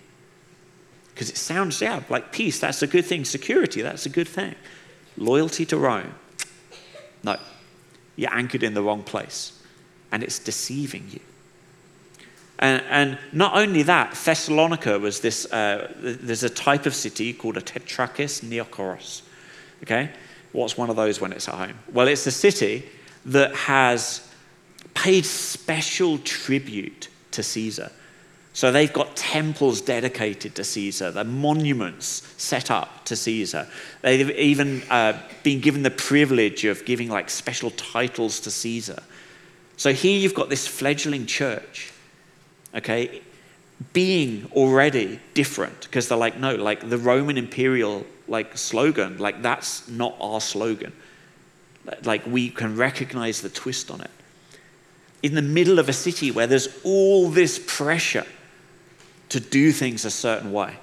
[1.14, 3.26] Because it sounds, yeah, like peace, that's a good thing.
[3.26, 4.56] Security, that's a good thing.
[5.18, 6.14] Loyalty to Rome,
[7.24, 7.38] no.
[8.16, 9.59] You're anchored in the wrong place,
[10.12, 11.20] and it's deceiving you.
[12.60, 17.58] And, and not only that, Thessalonica was this, uh, there's a type of city called
[17.58, 19.22] a Tetrarchus Neokoros.
[19.84, 20.12] Okay?
[20.52, 21.80] What's one of those when it's at home?
[21.94, 22.86] Well, it's a city
[23.26, 24.28] that has
[24.94, 27.92] paid special tribute to Caesar.
[28.54, 33.68] So they've got temples dedicated to Caesar, the monuments set up to Caesar.
[34.02, 39.02] They've even uh, been given the privilege of giving like special titles to Caesar.
[39.80, 41.94] So here you've got this fledgling church,
[42.76, 43.22] okay,
[43.94, 49.88] being already different because they're like, no, like the Roman imperial like slogan, like that's
[49.88, 50.92] not our slogan.
[52.04, 54.12] Like we can recognize the twist on it.
[55.24, 58.28] In the middle of a city where there's all this pressure
[59.30, 60.76] to do things a certain way,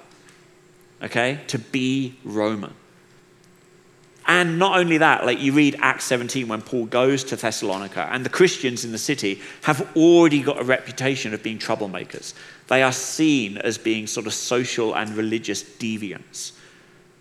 [1.03, 1.41] okay?
[1.49, 2.73] To be Roman.
[4.27, 8.25] And not only that, like you read Acts 17 when Paul goes to Thessalonica, and
[8.25, 12.33] the Christians in the city have already got a reputation of being troublemakers.
[12.67, 16.51] They are seen as being sort of social and religious deviants.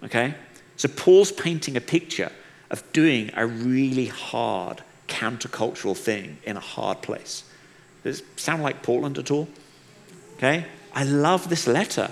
[0.03, 0.35] Okay?
[0.77, 2.33] So Paul's painting a picture
[2.71, 7.45] of doing a really hard countercultural thing in a hard place.
[8.03, 9.49] Does it sound like Portland at all?
[10.37, 10.67] Okay?
[10.93, 12.11] I love this letter.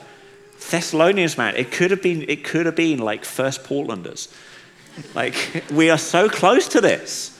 [0.70, 4.32] Thessalonians, man, it could have been, it could have been like First Portlanders.
[5.14, 7.38] Like, we are so close to this.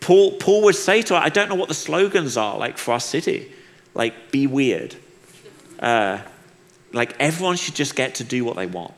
[0.00, 2.92] Paul, Paul would say to us, I don't know what the slogans are like for
[2.92, 3.52] our city.
[3.94, 4.94] Like, be weird.
[5.78, 6.18] Uh,
[6.92, 8.94] like, everyone should just get to do what they want.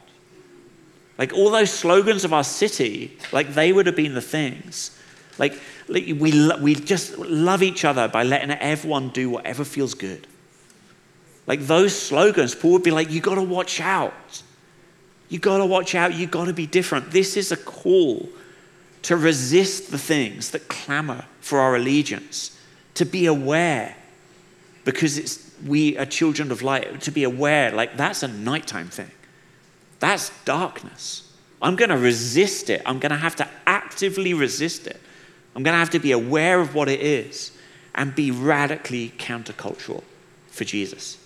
[1.18, 4.96] Like, all those slogans of our city, like, they would have been the things.
[5.38, 10.27] Like, we, we just love each other by letting everyone do whatever feels good.
[11.46, 14.42] Like those slogans, Paul would be like, you got to watch out.
[15.31, 16.12] You got to watch out.
[16.12, 17.12] You've got to be different.
[17.12, 18.29] This is a call
[19.03, 22.59] to resist the things that clamor for our allegiance,
[22.95, 23.97] to be aware,
[24.85, 29.11] because it's we are children of light, to be aware, like that's a nighttime thing.
[30.01, 31.31] That's darkness.
[31.62, 32.83] I'm going to resist it.
[32.87, 34.99] I'm going to have to actively resist it.
[35.55, 37.53] I'm going to have to be aware of what it is
[37.95, 40.03] and be radically countercultural
[40.49, 41.19] for Jesus.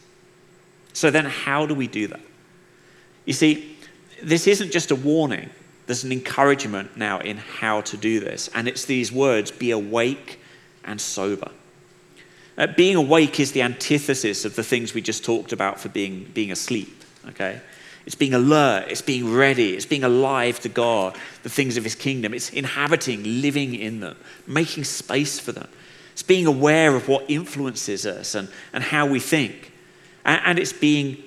[0.92, 2.20] So then, how do we do that?
[3.24, 3.73] You see,
[4.28, 5.50] this isn't just a warning,
[5.86, 8.48] there's an encouragement now in how to do this.
[8.54, 10.40] And it's these words be awake
[10.84, 11.50] and sober.
[12.56, 16.30] Uh, being awake is the antithesis of the things we just talked about for being,
[16.34, 17.60] being asleep, okay?
[18.06, 21.94] It's being alert, it's being ready, it's being alive to God, the things of His
[21.94, 22.32] kingdom.
[22.32, 25.68] It's inhabiting, living in them, making space for them.
[26.12, 29.72] It's being aware of what influences us and, and how we think
[30.24, 31.22] and it's being,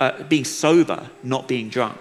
[0.00, 1.98] uh, being sober, not being drunk.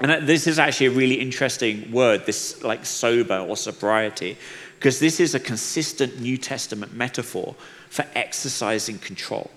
[0.00, 4.36] And this is actually a really interesting word, this like sober or sobriety,
[4.76, 7.56] because this is a consistent New Testament metaphor
[7.90, 9.50] for exercising control,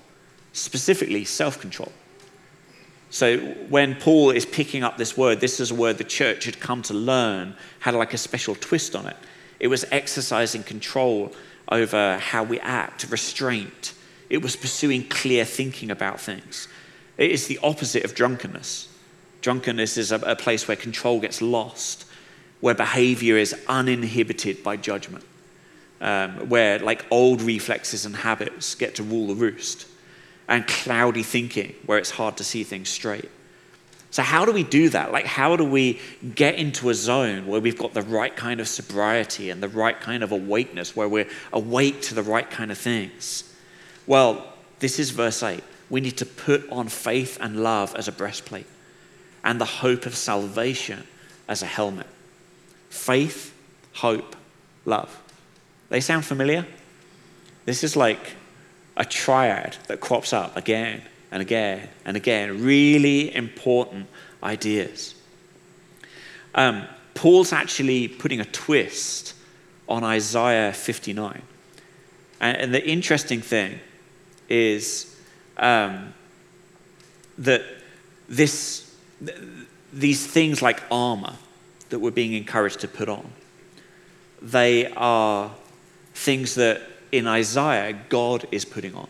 [0.54, 1.91] specifically self control.
[3.12, 3.38] So
[3.69, 6.82] when Paul is picking up this word, this is a word the church had come
[6.84, 9.17] to learn, had like a special twist on it.
[9.60, 11.34] It was exercising control
[11.69, 13.93] over how we act, restraint,
[14.32, 16.69] it was pursuing clear thinking about things.
[17.17, 18.88] It is the opposite of drunkenness.
[19.41, 22.06] Drunkenness is a, a place where control gets lost,
[22.62, 25.25] where behavior is uninhibited by judgment,
[25.99, 29.88] um, where like old reflexes and habits get to rule the roost,
[30.47, 33.30] and cloudy thinking, where it's hard to see things straight.
[34.11, 35.11] So, how do we do that?
[35.13, 35.99] Like, how do we
[36.36, 39.99] get into a zone where we've got the right kind of sobriety and the right
[39.99, 43.55] kind of awakeness, where we're awake to the right kind of things?
[44.05, 45.63] Well, this is verse 8.
[45.89, 48.65] We need to put on faith and love as a breastplate
[49.43, 51.05] and the hope of salvation
[51.47, 52.07] as a helmet.
[52.89, 53.53] Faith,
[53.93, 54.35] hope,
[54.85, 55.21] love.
[55.89, 56.65] They sound familiar?
[57.65, 58.35] This is like
[58.97, 62.63] a triad that crops up again and again and again.
[62.63, 64.07] Really important
[64.43, 65.15] ideas.
[66.55, 69.33] Um, Paul's actually putting a twist
[69.87, 71.41] on Isaiah 59.
[72.39, 73.79] And, and the interesting thing
[74.49, 75.15] is
[75.57, 76.13] um,
[77.37, 77.63] that
[78.27, 78.80] this,
[79.93, 81.36] these things like armor
[81.89, 83.32] that we're being encouraged to put on,
[84.41, 85.51] they are
[86.13, 89.07] things that in Isaiah God is putting on.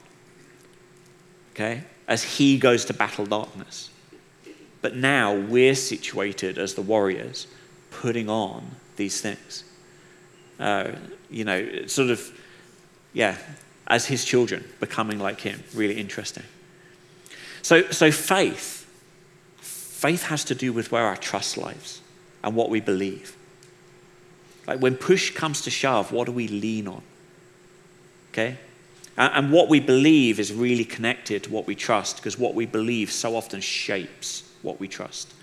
[1.53, 1.83] Okay?
[2.07, 3.89] As he goes to battle darkness.
[4.81, 7.47] But now we're situated as the warriors,
[7.91, 9.63] putting on these things.
[10.59, 10.91] Uh,
[11.29, 12.31] you know, sort of,
[13.13, 13.37] yeah,
[13.87, 15.63] as his children, becoming like him.
[15.75, 16.43] Really interesting.
[17.61, 18.80] So, so faith,
[20.01, 22.01] faith has to do with where our trust lies
[22.43, 23.37] and what we believe.
[24.65, 27.03] Like when push comes to shove, what do we lean on?
[28.31, 28.57] Okay?
[29.15, 33.11] And what we believe is really connected to what we trust because what we believe
[33.11, 35.35] so often shapes what we trust.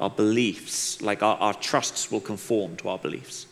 [0.00, 3.46] Our beliefs, like our, our trusts, will conform to our beliefs.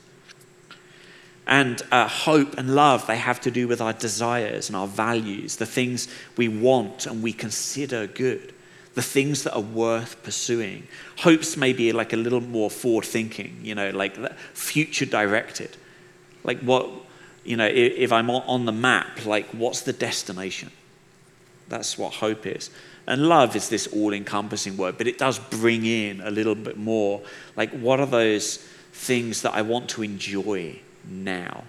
[1.47, 5.57] And uh, hope and love, they have to do with our desires and our values,
[5.57, 6.09] the things
[6.39, 8.55] we want and we consider good,
[8.95, 10.87] the things that are worth pursuing.
[11.19, 14.17] Hopes may be like a little more forward thinking, you know, like
[14.55, 15.77] future directed.
[16.45, 16.89] Like what,
[17.45, 20.71] you know, if I'm on the map, like what's the destination?
[21.69, 22.71] That's what hope is.
[23.07, 26.79] And love is this all encompassing word, but it does bring in a little bit
[26.79, 27.21] more.
[27.57, 28.59] Like, what are those
[28.93, 31.65] things that I want to enjoy now?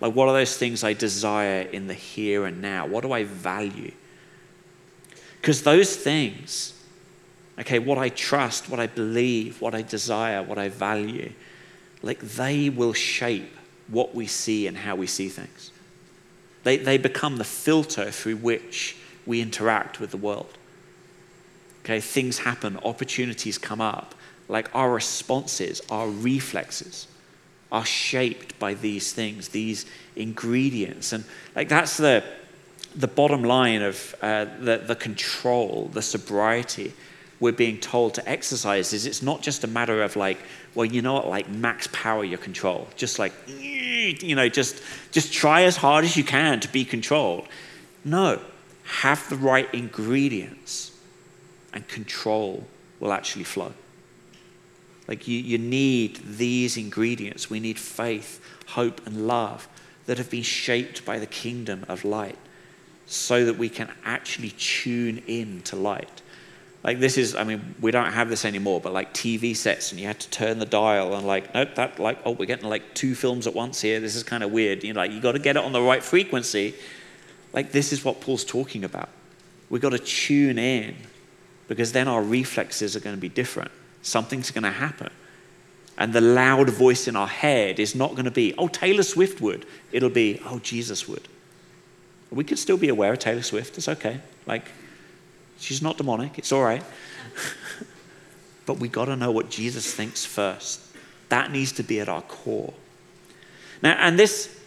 [0.00, 2.86] Like, what are those things I desire in the here and now?
[2.86, 3.92] What do I value?
[5.44, 6.72] Because those things,
[7.60, 11.34] okay, what I trust, what I believe, what I desire, what I value,
[12.00, 13.54] like, they will shape
[13.88, 15.70] what we see and how we see things.
[16.62, 20.56] They, they become the filter through which we interact with the world.
[21.84, 24.14] Okay, things happen, opportunities come up.
[24.48, 27.06] Like our responses, our reflexes
[27.70, 29.84] are shaped by these things, these
[30.16, 31.12] ingredients.
[31.12, 31.22] And
[31.54, 32.24] like that's the,
[32.94, 36.92] the bottom line of uh, the, the control, the sobriety
[37.40, 40.38] we're being told to exercise is it's not just a matter of like,
[40.74, 42.88] well, you know what, like max power your control.
[42.96, 47.46] Just like, you know, just, just try as hard as you can to be controlled.
[48.04, 48.40] No,
[48.84, 50.92] have the right ingredients,
[51.72, 52.66] and control
[53.00, 53.72] will actually flow.
[55.08, 57.50] Like you, you need these ingredients.
[57.50, 59.68] We need faith, hope, and love
[60.06, 62.38] that have been shaped by the kingdom of light
[63.06, 66.22] so that we can actually tune in to light.
[66.82, 70.00] Like this is, I mean, we don't have this anymore, but like TV sets, and
[70.00, 72.94] you had to turn the dial, and like, nope, that like, oh, we're getting like
[72.94, 74.00] two films at once here.
[74.00, 74.84] This is kind of weird.
[74.84, 76.74] You know, like you got to get it on the right frequency
[77.54, 79.08] like, this is what Paul's talking about.
[79.70, 80.96] We've got to tune in
[81.68, 83.70] because then our reflexes are going to be different.
[84.02, 85.10] Something's going to happen.
[85.96, 89.40] And the loud voice in our head is not going to be, oh, Taylor Swift
[89.40, 89.64] would.
[89.92, 91.28] It'll be, oh, Jesus would.
[92.34, 93.78] We can still be aware of Taylor Swift.
[93.78, 94.20] It's okay.
[94.46, 94.64] Like,
[95.58, 96.38] she's not demonic.
[96.38, 96.82] It's all right.
[98.66, 100.80] but we got to know what Jesus thinks first.
[101.28, 102.74] That needs to be at our core.
[103.82, 104.60] Now, and this,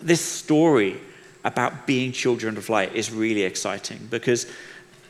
[0.00, 1.00] this story
[1.44, 4.46] about being children of light is really exciting because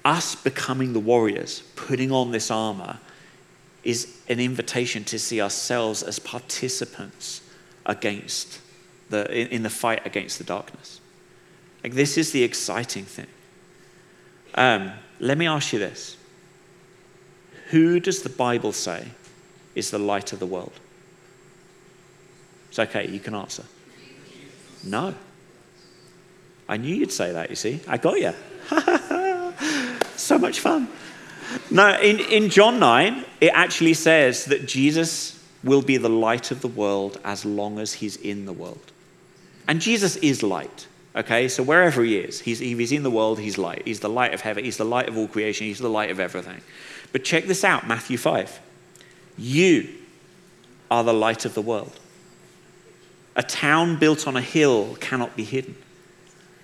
[0.04, 2.98] us becoming the warriors, putting on this armor,
[3.84, 7.42] is an invitation to see ourselves as participants
[7.86, 8.60] against
[9.10, 11.00] the, in, in the fight against the darkness.
[11.84, 13.26] Like, this is the exciting thing.
[14.54, 16.16] Um, let me ask you this
[17.68, 19.08] Who does the Bible say
[19.74, 20.72] is the light of the world?
[22.70, 23.64] It's okay, you can answer.
[24.82, 25.14] No.
[26.66, 27.80] I knew you'd say that, you see.
[27.86, 28.32] I got you.
[30.16, 30.88] so much fun.
[31.70, 36.62] No, in, in John 9, it actually says that Jesus will be the light of
[36.62, 38.92] the world as long as he's in the world.
[39.68, 41.48] And Jesus is light, okay?
[41.48, 43.82] So wherever he is, he's, he's in the world, he's light.
[43.84, 46.20] He's the light of heaven, he's the light of all creation, he's the light of
[46.20, 46.60] everything.
[47.12, 48.60] But check this out Matthew 5.
[49.36, 49.88] You
[50.90, 51.98] are the light of the world.
[53.36, 55.76] A town built on a hill cannot be hidden.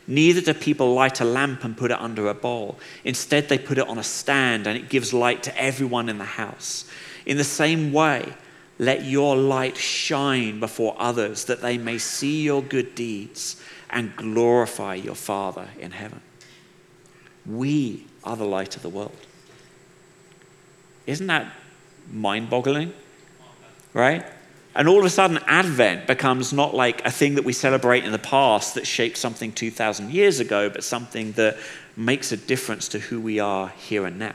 [0.07, 2.79] Neither do people light a lamp and put it under a bowl.
[3.05, 6.25] Instead, they put it on a stand and it gives light to everyone in the
[6.25, 6.85] house.
[7.27, 8.33] In the same way,
[8.79, 14.95] let your light shine before others that they may see your good deeds and glorify
[14.95, 16.21] your Father in heaven.
[17.47, 19.17] We are the light of the world.
[21.07, 21.53] Isn't that
[22.11, 22.93] mind boggling?
[23.93, 24.25] Right?
[24.75, 28.13] And all of a sudden, Advent becomes not like a thing that we celebrate in
[28.13, 31.57] the past that shaped something 2,000 years ago, but something that
[31.97, 34.35] makes a difference to who we are here and now.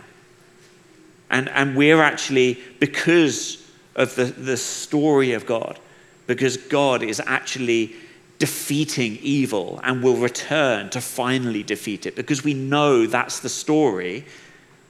[1.30, 5.80] And, and we're actually, because of the, the story of God,
[6.28, 7.96] because God is actually
[8.40, 14.26] defeating evil and will return to finally defeat it, because we know that's the story,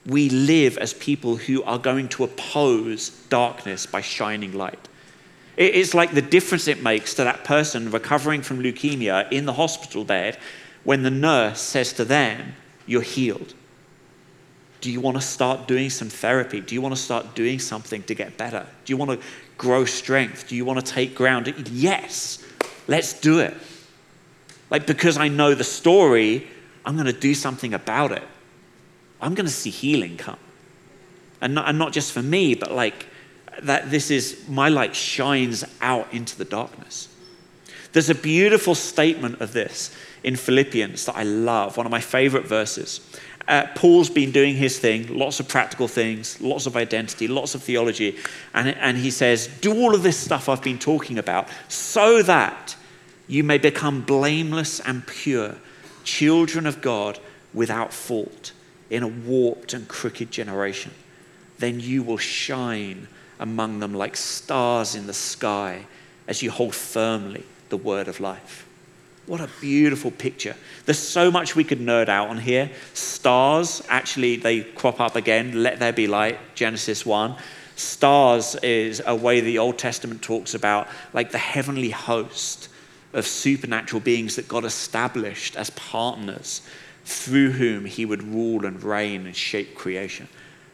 [0.06, 4.88] we live as people who are going to oppose darkness by shining light.
[5.56, 10.04] It's like the difference it makes to that person recovering from leukemia in the hospital
[10.04, 10.38] bed
[10.84, 13.54] when the nurse says to them, You're healed.
[14.82, 16.60] Do you want to start doing some therapy?
[16.60, 18.66] Do you want to start doing something to get better?
[18.84, 19.26] Do you want to
[19.56, 20.46] grow strength?
[20.48, 21.52] Do you want to take ground?
[21.72, 22.45] Yes,
[22.86, 23.54] let's do it.
[24.70, 26.46] Like, because I know the story,
[26.84, 28.24] I'm going to do something about it.
[29.20, 30.38] I'm going to see healing come.
[31.40, 33.06] And not, and not just for me, but like
[33.62, 37.08] that this is my light shines out into the darkness.
[37.92, 42.46] There's a beautiful statement of this in Philippians that I love, one of my favorite
[42.46, 43.00] verses.
[43.48, 47.62] Uh, Paul's been doing his thing, lots of practical things, lots of identity, lots of
[47.62, 48.16] theology.
[48.54, 52.76] And, and he says, Do all of this stuff I've been talking about so that
[53.28, 55.56] you may become blameless and pure,
[56.02, 57.20] children of God
[57.54, 58.52] without fault
[58.90, 60.92] in a warped and crooked generation.
[61.58, 65.86] Then you will shine among them like stars in the sky
[66.26, 68.65] as you hold firmly the word of life.
[69.26, 70.54] What a beautiful picture.
[70.84, 72.70] There's so much we could nerd out on here.
[72.94, 75.64] Stars, actually, they crop up again.
[75.64, 77.34] Let there be light, Genesis 1.
[77.74, 82.68] Stars is a way the Old Testament talks about, like the heavenly host
[83.12, 86.62] of supernatural beings that God established as partners
[87.04, 90.28] through whom he would rule and reign and shape creation.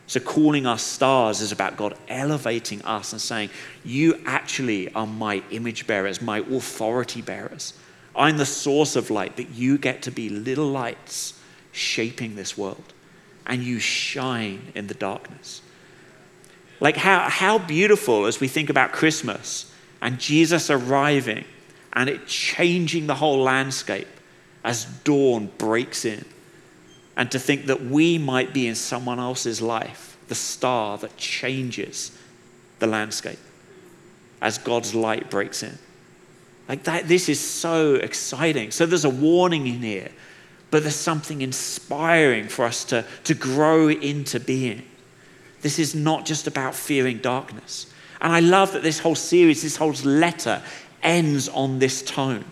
[0.07, 3.49] So, calling us stars is about God elevating us and saying,
[3.83, 7.73] You actually are my image bearers, my authority bearers.
[8.15, 11.39] I'm the source of light, but you get to be little lights
[11.73, 12.93] shaping this world.
[13.47, 15.63] And you shine in the darkness.
[16.81, 21.45] Like, how, how beautiful as we think about Christmas and Jesus arriving
[21.93, 24.09] and it changing the whole landscape
[24.65, 26.25] as dawn breaks in.
[27.17, 32.17] And to think that we might be in someone else's life, the star that changes
[32.79, 33.39] the landscape
[34.41, 35.79] as God's light breaks in.
[36.69, 38.71] Like that, this is so exciting.
[38.71, 40.11] So there's a warning in here,
[40.71, 44.83] but there's something inspiring for us to, to grow into being.
[45.61, 47.93] This is not just about fearing darkness.
[48.21, 50.63] And I love that this whole series, this whole letter
[51.03, 52.45] ends on this tone.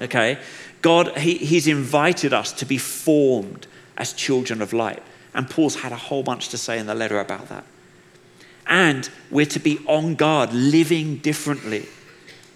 [0.00, 0.38] Okay?
[0.82, 3.66] God, he, He's invited us to be formed
[3.96, 5.02] as children of light.
[5.34, 7.64] And Paul's had a whole bunch to say in the letter about that.
[8.66, 11.86] And we're to be on guard, living differently,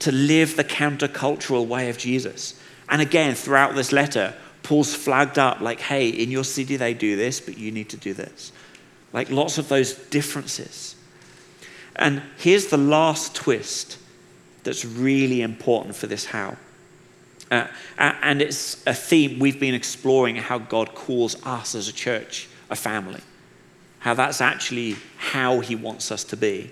[0.03, 2.61] to live the countercultural way of Jesus.
[2.89, 7.17] And again, throughout this letter, Paul's flagged up like, hey, in your city they do
[7.17, 8.53] this, but you need to do this.
[9.13, 10.97] Like lots of those differences.
[11.97, 13.99] And here's the last twist
[14.65, 16.57] that's really important for this how.
[17.51, 17.67] Uh,
[17.99, 22.77] and it's a theme we've been exploring how God calls us as a church a
[22.77, 23.21] family,
[23.99, 26.71] how that's actually how He wants us to be.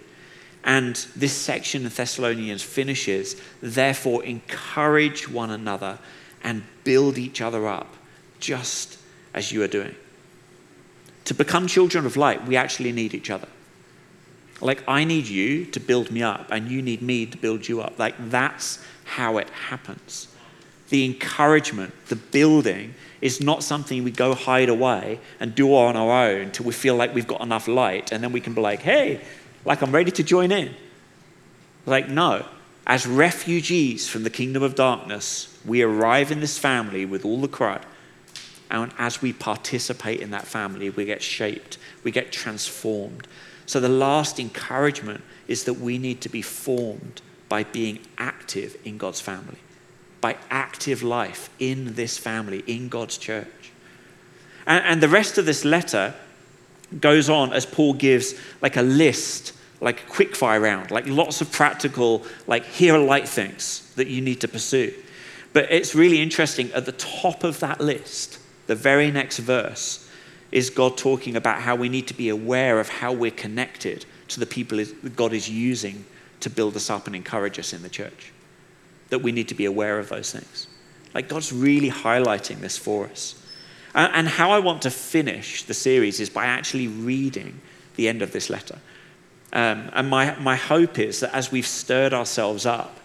[0.64, 5.98] And this section of Thessalonians finishes, therefore, encourage one another
[6.44, 7.96] and build each other up,
[8.38, 8.98] just
[9.32, 9.94] as you are doing.
[11.26, 13.48] To become children of light, we actually need each other.
[14.60, 17.80] Like, I need you to build me up, and you need me to build you
[17.80, 17.98] up.
[17.98, 20.28] Like, that's how it happens.
[20.90, 26.28] The encouragement, the building, is not something we go hide away and do on our
[26.28, 28.80] own till we feel like we've got enough light, and then we can be like,
[28.80, 29.20] hey,
[29.64, 30.74] like I'm ready to join in.
[31.86, 32.46] Like, no.
[32.86, 37.48] As refugees from the kingdom of darkness, we arrive in this family with all the
[37.48, 37.82] crud.
[38.70, 43.26] And as we participate in that family, we get shaped, we get transformed.
[43.66, 48.96] So, the last encouragement is that we need to be formed by being active in
[48.96, 49.58] God's family,
[50.20, 53.72] by active life in this family, in God's church.
[54.66, 56.14] And, and the rest of this letter
[56.98, 61.40] goes on as Paul gives like a list, like a quick fire round, like lots
[61.40, 64.92] of practical, like here are light things that you need to pursue.
[65.52, 70.08] But it's really interesting at the top of that list, the very next verse,
[70.52, 74.40] is God talking about how we need to be aware of how we're connected to
[74.40, 74.84] the people
[75.16, 76.04] God is using
[76.40, 78.32] to build us up and encourage us in the church.
[79.10, 80.66] That we need to be aware of those things.
[81.14, 83.39] Like God's really highlighting this for us.
[83.94, 87.60] And how I want to finish the series is by actually reading
[87.96, 88.78] the end of this letter.
[89.52, 92.98] Um, and my, my hope is that as we've stirred ourselves up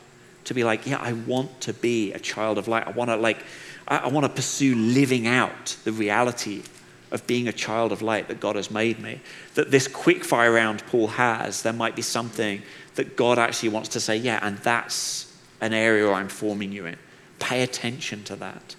[0.43, 2.87] to be like, yeah, I want to be a child of light.
[2.87, 3.43] I want to like,
[3.87, 6.61] I, I want to pursue living out the reality
[7.11, 9.21] of being a child of light that God has made me.
[9.55, 12.61] That this quick fire round Paul has, there might be something
[12.95, 16.97] that God actually wants to say, yeah, and that's an area I'm forming you in.
[17.39, 18.75] Pay attention to that.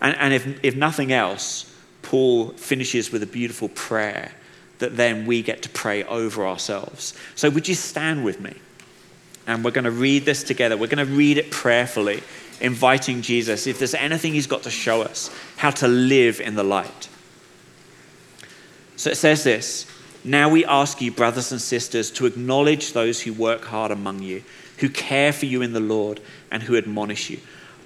[0.00, 1.72] And, and if, if nothing else,
[2.02, 4.32] Paul finishes with a beautiful prayer
[4.78, 7.14] that then we get to pray over ourselves.
[7.34, 8.54] So, would you stand with me?
[9.46, 10.76] And we're going to read this together.
[10.76, 12.22] We're going to read it prayerfully,
[12.60, 16.64] inviting Jesus, if there's anything he's got to show us, how to live in the
[16.64, 17.08] light.
[18.96, 19.86] So it says this
[20.24, 24.42] Now we ask you, brothers and sisters, to acknowledge those who work hard among you,
[24.78, 26.20] who care for you in the Lord,
[26.50, 27.40] and who admonish you.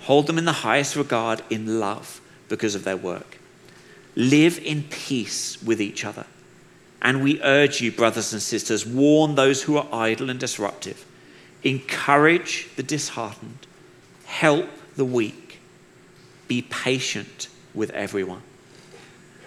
[0.04, 3.38] Hold them in the highest regard in love because of their work.
[4.14, 6.26] Live in peace with each other.
[7.00, 11.04] And we urge you, brothers and sisters, warn those who are idle and disruptive,
[11.62, 13.66] encourage the disheartened,
[14.24, 15.58] help the weak,
[16.48, 18.42] be patient with everyone.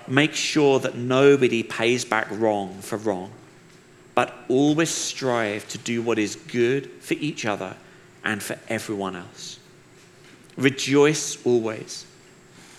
[0.08, 3.32] Make sure that nobody pays back wrong for wrong,
[4.16, 7.76] but always strive to do what is good for each other
[8.24, 9.60] and for everyone else.
[10.58, 12.05] Rejoice always,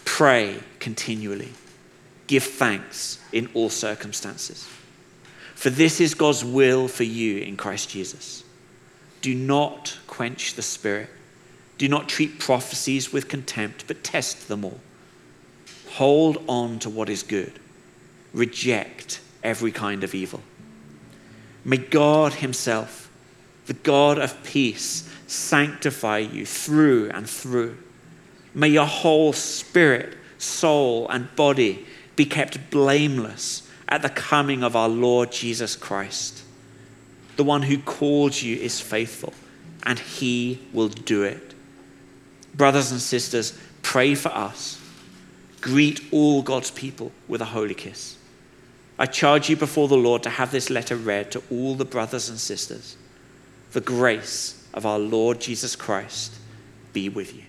[0.05, 1.53] pray continually
[2.29, 4.69] give thanks in all circumstances.
[5.55, 8.45] For this is God's will for you in Christ Jesus.
[9.23, 11.11] Do not quench the Spirit.
[11.79, 14.79] Do not treat prophecies with contempt, but test them all.
[15.93, 17.59] Hold on to what is good.
[18.33, 20.43] Reject every kind of evil.
[21.65, 23.08] May God Himself,
[23.69, 27.77] the God of peace, sanctify you through and through.
[28.55, 34.89] May your whole spirit, soul, and body be kept blameless at the coming of our
[34.89, 36.43] Lord Jesus Christ.
[37.37, 39.35] The one who called you is faithful,
[39.83, 41.55] and he will do it.
[42.55, 44.81] Brothers and sisters, pray for us.
[45.61, 48.17] Greet all God's people with a holy kiss.
[48.99, 52.31] I charge you before the Lord to have this letter read to all the brothers
[52.31, 52.97] and sisters.
[53.73, 56.35] The grace of our Lord Jesus Christ
[56.93, 57.43] be with you.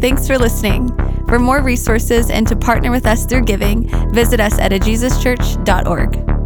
[0.00, 0.96] Thanks for listening.
[1.26, 6.37] For more resources and to partner with us through giving, visit us at ajesuschurch.org.